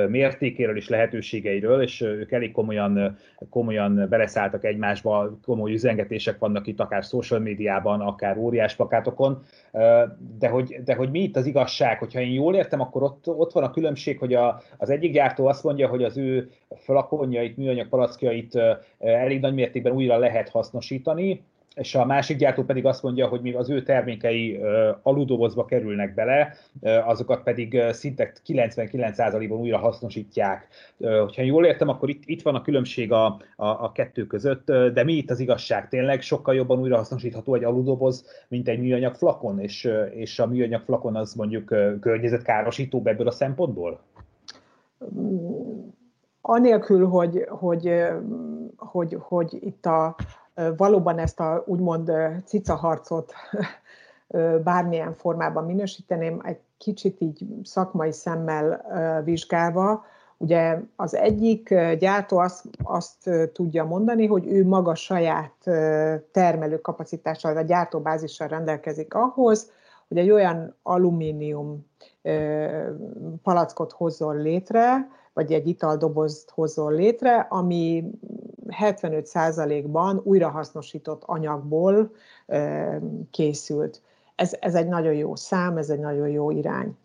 mértékéről 0.08 0.78
és 0.78 0.90
lehetőségeiről, 0.90 1.82
és 1.82 2.02
ők 2.02 2.32
elég 2.32 2.52
komolyan, 2.52 3.18
komolyan 3.50 4.06
beleszálltak 4.10 4.64
egymásba, 4.64 5.38
komoly 5.46 5.74
üzengetések 5.74 6.40
vannak 6.40 6.68
itt 6.68 6.80
akár 6.80 7.04
social 7.04 7.40
médiában, 7.40 8.02
akár 8.02 8.38
óriás 8.38 8.76
plakátokon, 8.76 9.44
de 10.40 10.48
hogy, 10.48 10.82
de 10.84 10.96
hogy 10.96 11.10
mi 11.10 11.20
itt 11.20 11.36
az 11.36 11.46
igazság, 11.46 12.00
hogyha 12.00 12.20
én 12.20 12.32
jól 12.32 12.56
értem, 12.56 12.82
akkor 12.82 13.04
ott, 13.04 13.28
ott 13.28 13.52
van 13.52 13.64
a 13.64 13.72
különbség, 13.72 14.20
hogy 14.20 14.34
a, 14.34 14.62
az 14.78 14.90
egyik 14.90 15.14
gyártó 15.14 15.48
azt 15.48 15.64
mondja, 15.64 15.88
hogy 15.88 16.04
az 16.04 16.18
ő 16.18 16.50
flakonjait, 16.78 17.58
műanyag 17.58 17.88
palackjait 17.88 18.60
elég 19.00 19.40
nagy 19.40 19.54
mértékben 19.54 19.94
újra 19.94 20.18
lehet 20.18 20.50
hasznosítani, 20.50 21.44
és 21.76 21.96
a 21.96 22.06
másik 22.06 22.38
gyártó 22.38 22.64
pedig 22.64 22.86
azt 22.86 23.04
mondja, 23.04 23.28
hogy 23.28 23.42
még 23.42 23.56
az 23.56 23.70
ő 23.70 23.84
termékei 23.84 24.60
aludobozba 25.02 25.66
kerülnek 25.66 26.14
bele, 26.14 26.54
azokat 26.82 27.44
pedig 27.44 27.82
szinte 27.92 28.32
99%-ban 28.48 29.60
újra 29.60 29.78
hasznosítják. 29.78 30.68
Hogyha 30.98 31.42
jól 31.42 31.66
értem, 31.66 31.90
akkor 31.90 32.10
itt, 32.10 32.24
itt 32.26 32.42
van 32.42 32.56
a 32.56 32.62
különbség 32.62 33.12
a, 33.12 33.26
a, 33.56 33.66
a 33.66 33.92
kettő 33.92 34.28
között, 34.28 34.66
de 34.66 35.04
mi 35.04 35.14
itt 35.14 35.30
az 35.30 35.40
igazság? 35.40 35.90
Tényleg 35.90 36.22
sokkal 36.22 36.56
jobban 36.56 36.80
újra 36.80 36.98
hasznosítható 36.98 37.56
egy 37.56 37.64
aludoboz, 37.64 38.46
mint 38.48 38.68
egy 38.68 38.80
műanyag 38.80 39.16
flakon, 39.16 39.60
és, 39.60 39.90
és 40.14 40.40
a 40.40 40.48
műanyag 40.48 40.82
flakon 40.82 41.16
az 41.16 41.34
mondjuk 41.34 41.66
környezetkárosítóbb 42.00 43.08
ebből 43.08 43.28
a 43.28 43.32
szempontból? 43.32 44.00
Anélkül, 46.48 47.08
hogy, 47.08 47.46
hogy, 47.50 48.04
hogy, 48.78 49.18
hogy 49.20 49.58
itt 49.62 49.86
a, 49.86 50.16
valóban 50.78 51.20
ezt 51.20 51.40
a 51.40 51.64
úgymond 51.66 52.12
cicaharcot 52.46 53.34
bármilyen 54.64 55.14
formában 55.14 55.66
minősíteném, 55.66 56.42
egy 56.44 56.60
kicsit 56.78 57.22
így 57.22 57.46
szakmai 57.64 58.12
szemmel 58.12 58.82
vizsgálva, 59.24 60.06
Ugye 60.38 60.80
az 60.96 61.16
egyik 61.16 61.76
gyártó 62.00 62.38
azt, 62.38 62.66
azt 62.84 63.30
tudja 63.54 63.86
mondani, 63.86 64.26
hogy 64.26 64.48
ő 64.48 64.68
maga 64.68 64.96
saját 64.96 65.54
termelőkapacitással, 66.32 67.54
vagy 67.54 67.66
gyártóbázissal 67.66 68.48
rendelkezik 68.48 69.14
ahhoz, 69.14 69.72
hogy 70.08 70.18
egy 70.18 70.32
olyan 70.32 70.76
alumínium 70.84 71.86
palackot 73.44 73.92
hozzon 73.92 74.42
létre, 74.42 75.08
vagy 75.36 75.54
egy 75.54 75.68
italdobozt 75.68 76.50
hozzon 76.50 76.94
létre, 76.94 77.40
ami 77.50 78.04
75%-ban 78.68 80.22
újrahasznosított 80.24 81.22
anyagból 81.26 82.12
készült. 83.32 84.02
Ez, 84.36 84.56
ez 84.60 84.76
egy 84.76 84.88
nagyon 84.88 85.14
jó 85.14 85.36
szám, 85.36 85.78
ez 85.78 85.90
egy 85.90 86.00
nagyon 86.00 86.28
jó 86.28 86.52
irány. 86.52 86.98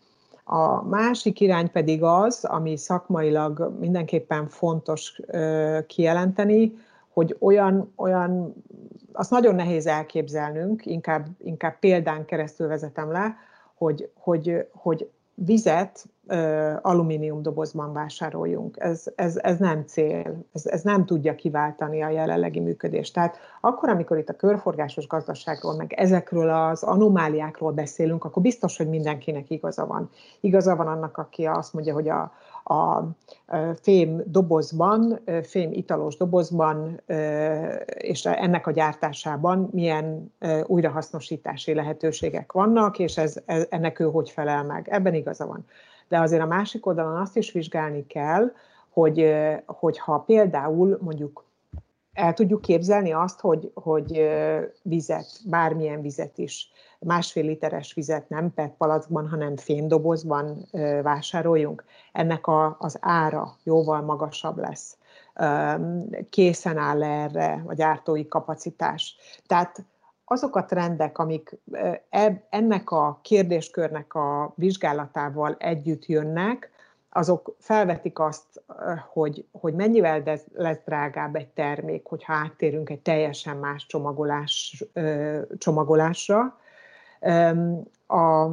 A 0.44 0.82
másik 0.82 1.40
irány 1.40 1.70
pedig 1.70 2.02
az, 2.02 2.44
ami 2.44 2.76
szakmailag 2.76 3.76
mindenképpen 3.78 4.48
fontos 4.48 5.20
kijelenteni, 5.86 6.72
hogy 7.12 7.36
olyan, 7.38 7.92
olyan 7.96 8.54
azt 9.12 9.30
nagyon 9.30 9.54
nehéz 9.54 9.86
elképzelnünk, 9.86 10.86
inkább, 10.86 11.26
inkább 11.38 11.78
példán 11.78 12.24
keresztül 12.24 12.68
vezetem 12.68 13.12
le, 13.12 13.36
hogy, 13.74 14.10
hogy, 14.14 14.66
hogy 14.72 15.10
vizet 15.34 16.04
alumínium 16.82 17.42
dobozban 17.42 17.92
vásároljunk. 17.92 18.76
Ez, 18.78 19.04
ez, 19.14 19.36
ez 19.36 19.58
nem 19.58 19.84
cél, 19.86 20.44
ez, 20.52 20.66
ez 20.66 20.82
nem 20.82 21.06
tudja 21.06 21.34
kiváltani 21.34 22.02
a 22.02 22.08
jelenlegi 22.08 22.60
működést. 22.60 23.14
Tehát 23.14 23.36
akkor, 23.60 23.88
amikor 23.88 24.18
itt 24.18 24.28
a 24.28 24.36
körforgásos 24.36 25.06
gazdaságról, 25.06 25.76
meg 25.76 25.92
ezekről 25.92 26.50
az 26.50 26.82
anomáliákról 26.82 27.72
beszélünk, 27.72 28.24
akkor 28.24 28.42
biztos, 28.42 28.76
hogy 28.76 28.88
mindenkinek 28.88 29.50
igaza 29.50 29.86
van. 29.86 30.10
Igaza 30.40 30.76
van 30.76 30.86
annak, 30.86 31.18
aki 31.18 31.46
azt 31.46 31.72
mondja, 31.72 31.94
hogy 31.94 32.08
a, 32.08 32.32
a 32.74 33.08
fém 33.82 34.22
dobozban, 34.26 35.20
fém 35.42 35.72
italos 35.72 36.16
dobozban 36.16 37.00
és 37.96 38.24
ennek 38.24 38.66
a 38.66 38.70
gyártásában 38.70 39.68
milyen 39.72 40.32
újrahasznosítási 40.66 41.74
lehetőségek 41.74 42.52
vannak, 42.52 42.98
és 42.98 43.18
ez, 43.18 43.36
ennek 43.68 44.00
ő 44.00 44.04
hogy 44.04 44.30
felel 44.30 44.64
meg. 44.64 44.88
Ebben 44.90 45.14
igaza 45.14 45.46
van 45.46 45.64
de 46.10 46.18
azért 46.18 46.42
a 46.42 46.46
másik 46.46 46.86
oldalon 46.86 47.20
azt 47.20 47.36
is 47.36 47.52
vizsgálni 47.52 48.06
kell, 48.06 48.52
hogy, 48.88 49.34
hogy 49.66 49.98
ha 49.98 50.18
például 50.18 50.98
mondjuk 51.00 51.44
el 52.12 52.34
tudjuk 52.34 52.60
képzelni 52.60 53.12
azt, 53.12 53.40
hogy, 53.40 53.70
hogy 53.74 54.28
vizet, 54.82 55.26
bármilyen 55.46 56.00
vizet 56.00 56.38
is, 56.38 56.70
másfél 56.98 57.44
literes 57.44 57.94
vizet 57.94 58.28
nem 58.28 58.54
PET 58.54 58.74
palackban, 58.78 59.28
hanem 59.28 59.56
fémdobozban 59.56 60.68
vásároljunk, 61.02 61.84
ennek 62.12 62.46
a, 62.46 62.76
az 62.78 62.98
ára 63.00 63.56
jóval 63.62 64.00
magasabb 64.00 64.58
lesz. 64.58 64.98
Készen 66.30 66.76
áll 66.76 67.02
erre 67.02 67.62
a 67.66 67.74
gyártói 67.74 68.28
kapacitás. 68.28 69.16
Tehát 69.46 69.84
azok 70.32 70.56
a 70.56 70.64
trendek, 70.64 71.18
amik 71.18 71.58
ennek 72.50 72.90
a 72.90 73.18
kérdéskörnek 73.22 74.14
a 74.14 74.52
vizsgálatával 74.56 75.56
együtt 75.58 76.06
jönnek, 76.06 76.70
azok 77.10 77.56
felvetik 77.58 78.18
azt, 78.18 78.62
hogy, 79.12 79.46
hogy 79.52 79.74
mennyivel 79.74 80.40
lesz 80.54 80.78
drágább 80.84 81.36
egy 81.36 81.48
termék, 81.48 82.06
hogyha 82.06 82.32
áttérünk 82.32 82.90
egy 82.90 83.00
teljesen 83.00 83.56
más 83.56 83.86
csomagolás, 83.86 84.84
csomagolásra. 85.58 86.58
A 88.06 88.48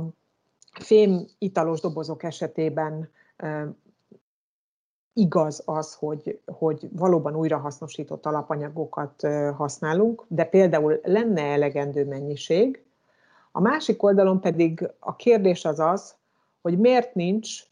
fém 0.71 1.25
italos 1.37 1.79
dobozok 1.79 2.23
esetében 2.23 3.09
igaz 5.17 5.61
az, 5.65 5.93
hogy, 5.93 6.39
hogy 6.45 6.89
valóban 6.91 7.35
újrahasznosított 7.35 8.25
alapanyagokat 8.25 9.27
használunk, 9.55 10.25
de 10.27 10.43
például 10.43 10.99
lenne 11.03 11.41
elegendő 11.41 12.05
mennyiség. 12.05 12.83
A 13.51 13.61
másik 13.61 14.03
oldalon 14.03 14.39
pedig 14.39 14.89
a 14.99 15.15
kérdés 15.15 15.65
az 15.65 15.79
az, 15.79 16.15
hogy 16.61 16.79
miért 16.79 17.15
nincs 17.15 17.63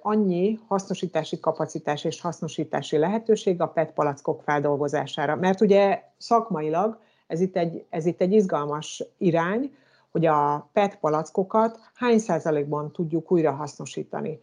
annyi 0.00 0.58
hasznosítási 0.68 1.40
kapacitás 1.40 2.04
és 2.04 2.20
hasznosítási 2.20 2.96
lehetőség 2.96 3.60
a 3.60 3.68
PET 3.68 3.92
palackok 3.92 4.42
feldolgozására. 4.42 5.36
Mert 5.36 5.60
ugye 5.60 6.02
szakmailag 6.16 6.98
ez 7.26 7.40
itt 7.40 7.56
egy, 7.56 7.84
ez 7.88 8.06
itt 8.06 8.20
egy 8.20 8.32
izgalmas 8.32 9.04
irány, 9.18 9.76
hogy 10.10 10.26
a 10.26 10.68
PET 10.72 10.96
palackokat 10.96 11.78
hány 11.94 12.18
százalékban 12.18 12.92
tudjuk 12.92 13.32
újra 13.32 13.52
hasznosítani. 13.52 14.40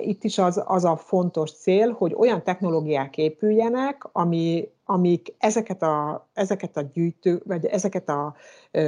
Itt 0.00 0.24
is 0.24 0.38
az, 0.38 0.62
az 0.66 0.84
a 0.84 0.96
fontos 0.96 1.52
cél, 1.52 1.90
hogy 1.90 2.14
olyan 2.14 2.42
technológiák 2.42 3.16
épüljenek, 3.16 4.08
ami, 4.12 4.68
amik 4.84 5.34
ezeket 5.38 5.82
a, 5.82 6.26
ezeket 6.32 6.76
a 6.76 6.82
gyűjtő, 6.92 7.42
vagy 7.46 7.64
ezeket 7.66 8.08
a 8.08 8.34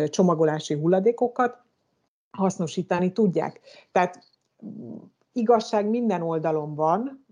csomagolási 0.06 0.74
hulladékokat 0.74 1.56
hasznosítani 2.30 3.12
tudják. 3.12 3.60
Tehát 3.92 4.18
igazság 5.32 5.88
minden 5.88 6.22
oldalon 6.22 6.74
van, 6.74 7.24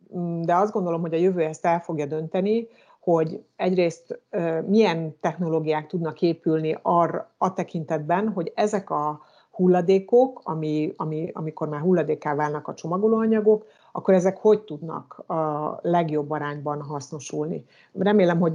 de 0.43 0.55
azt 0.55 0.73
gondolom, 0.73 1.01
hogy 1.01 1.15
a 1.15 1.19
jövő 1.19 1.43
ezt 1.43 1.67
el 1.67 1.81
fogja 1.81 2.07
dönteni, 2.07 2.69
hogy 3.01 3.45
egyrészt 3.57 4.21
milyen 4.67 5.17
technológiák 5.21 5.87
tudnak 5.87 6.23
épülni 6.23 6.79
arra 6.83 7.31
a 7.39 7.53
tekintetben, 7.53 8.29
hogy 8.29 8.53
ezek 8.55 8.91
a 8.91 9.21
hulladékok, 9.53 10.41
ami, 10.45 10.93
ami, 10.97 11.31
amikor 11.33 11.69
már 11.69 11.81
hulladéká 11.81 12.35
válnak 12.35 12.69
a 12.69 12.75
csomagolóanyagok, 12.75 13.67
akkor 13.93 14.15
ezek 14.15 14.39
hogy 14.39 14.61
tudnak 14.63 15.25
a 15.27 15.79
legjobb 15.83 16.31
arányban 16.31 16.83
hasznosulni. 16.83 17.65
Remélem, 17.93 18.41
hogy 18.41 18.53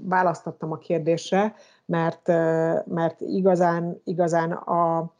választottam 0.00 0.72
a 0.72 0.78
kérdésre, 0.78 1.54
mert, 1.86 2.26
mert 2.86 3.20
igazán, 3.20 4.00
igazán 4.04 4.52
a, 4.52 5.12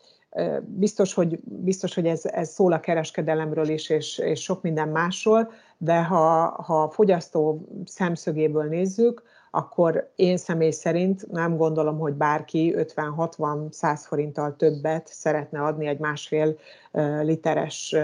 biztos, 0.67 1.15
hogy, 1.15 1.39
biztos, 1.45 1.95
hogy 1.95 2.07
ez, 2.07 2.25
ez 2.25 2.49
szól 2.49 2.73
a 2.73 2.81
kereskedelemről 2.81 3.69
is, 3.69 3.89
és, 3.89 4.19
és 4.19 4.43
sok 4.43 4.63
minden 4.63 4.89
másról, 4.89 5.51
de 5.79 6.05
ha, 6.05 6.47
ha 6.63 6.83
a 6.83 6.91
fogyasztó 6.91 7.67
szemszögéből 7.85 8.65
nézzük, 8.65 9.23
akkor 9.55 10.13
én 10.17 10.37
személy 10.37 10.71
szerint 10.71 11.27
nem 11.31 11.57
gondolom, 11.57 11.99
hogy 11.99 12.13
bárki 12.13 12.75
50-60-100 12.77 14.01
forinttal 14.07 14.57
többet 14.57 15.07
szeretne 15.07 15.61
adni 15.61 15.87
egy 15.87 15.99
másfél 15.99 16.59
literes 17.23 17.97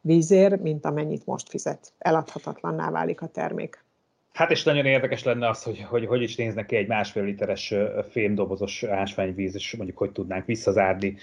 vízér, 0.00 0.60
mint 0.60 0.84
amennyit 0.84 1.26
most 1.26 1.48
fizet. 1.48 1.92
Eladhatatlanná 1.98 2.90
válik 2.90 3.20
a 3.20 3.26
termék. 3.26 3.84
Hát 4.32 4.50
és 4.50 4.62
nagyon 4.62 4.86
érdekes 4.86 5.24
lenne 5.24 5.48
az, 5.48 5.62
hogy 5.62 5.86
hogy, 5.88 6.06
hogy 6.06 6.22
is 6.22 6.36
néznek 6.36 6.66
ki 6.66 6.76
egy 6.76 6.86
másfél 6.86 7.24
literes 7.24 7.74
fémdobozos 8.10 8.82
ásványvíz, 8.82 9.54
és 9.54 9.76
mondjuk 9.76 9.98
hogy 9.98 10.12
tudnánk 10.12 10.44
visszazárni. 10.44 11.16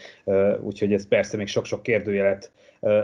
Úgyhogy 0.62 0.94
ez 0.94 1.08
persze 1.08 1.38
még 1.38 1.48
sok-sok 1.48 1.84
kérdőjelet 1.84 2.52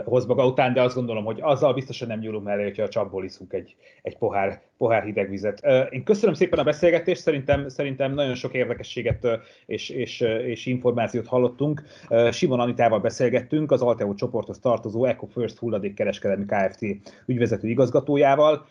hoz 0.04 0.26
maga 0.26 0.46
után, 0.46 0.72
de 0.72 0.82
azt 0.82 0.94
gondolom, 0.94 1.24
hogy 1.24 1.38
azzal 1.40 1.74
biztosan 1.74 2.08
nem 2.08 2.18
nyúlunk 2.18 2.44
mellé, 2.44 2.62
hogyha 2.62 2.82
a 2.82 2.88
csapból 2.88 3.24
iszunk 3.24 3.52
egy, 3.52 3.76
egy 4.02 4.18
pohár, 4.18 4.62
pohár 4.78 5.04
hideg 5.04 5.28
vizet. 5.28 5.66
Én 5.90 6.04
köszönöm 6.04 6.34
szépen 6.34 6.58
a 6.58 6.62
beszélgetést, 6.62 7.20
szerintem, 7.20 7.68
szerintem 7.68 8.14
nagyon 8.14 8.34
sok 8.34 8.54
érdekességet 8.54 9.26
és, 9.66 9.88
és, 9.88 10.20
és 10.20 10.66
információt 10.66 11.26
hallottunk. 11.26 11.82
Simon 12.30 12.60
Anitával 12.60 13.00
beszélgettünk, 13.00 13.72
az 13.72 13.82
Alteo 13.82 14.14
csoporthoz 14.14 14.58
tartozó 14.58 15.04
Eco 15.04 15.26
First 15.26 15.58
hulladékkereskedelmi 15.58 16.44
Kft. 16.44 16.80
ügyvezető 17.26 17.68
igazgatójával. 17.68 18.66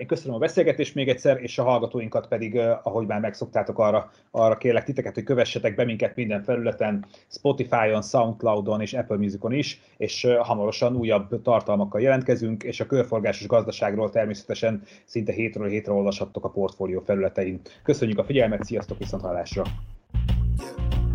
Én 0.00 0.06
köszönöm 0.06 0.34
a 0.34 0.38
beszélgetést 0.38 0.94
még 0.94 1.08
egyszer, 1.08 1.42
és 1.42 1.58
a 1.58 1.62
hallgatóinkat 1.62 2.28
pedig, 2.28 2.58
ahogy 2.82 3.06
már 3.06 3.20
megszoktátok, 3.20 3.78
arra, 3.78 4.10
arra 4.30 4.56
kérlek 4.56 4.84
titeket, 4.84 5.14
hogy 5.14 5.22
kövessetek 5.22 5.74
be 5.74 5.84
minket 5.84 6.16
minden 6.16 6.42
felületen, 6.42 7.04
Spotify-on, 7.28 8.02
Soundcloud-on 8.02 8.80
és 8.80 8.92
Apple 8.92 9.16
Music-on 9.16 9.52
is, 9.52 9.80
és 9.96 10.24
hamarosan 10.56 10.96
újabb 10.96 11.42
tartalmakkal 11.42 12.00
jelentkezünk, 12.00 12.62
és 12.62 12.80
a 12.80 12.86
körforgásos 12.86 13.46
gazdaságról 13.46 14.10
természetesen 14.10 14.82
szinte 15.04 15.32
hétről 15.32 15.68
hétre 15.68 15.92
olvashattok 15.92 16.44
a 16.44 16.50
portfólió 16.50 17.00
felületein. 17.00 17.60
Köszönjük 17.82 18.18
a 18.18 18.24
figyelmet, 18.24 18.64
sziasztok, 18.64 18.98
viszont 18.98 19.22
hallásra! 19.22 19.62
Yeah. 20.58 21.05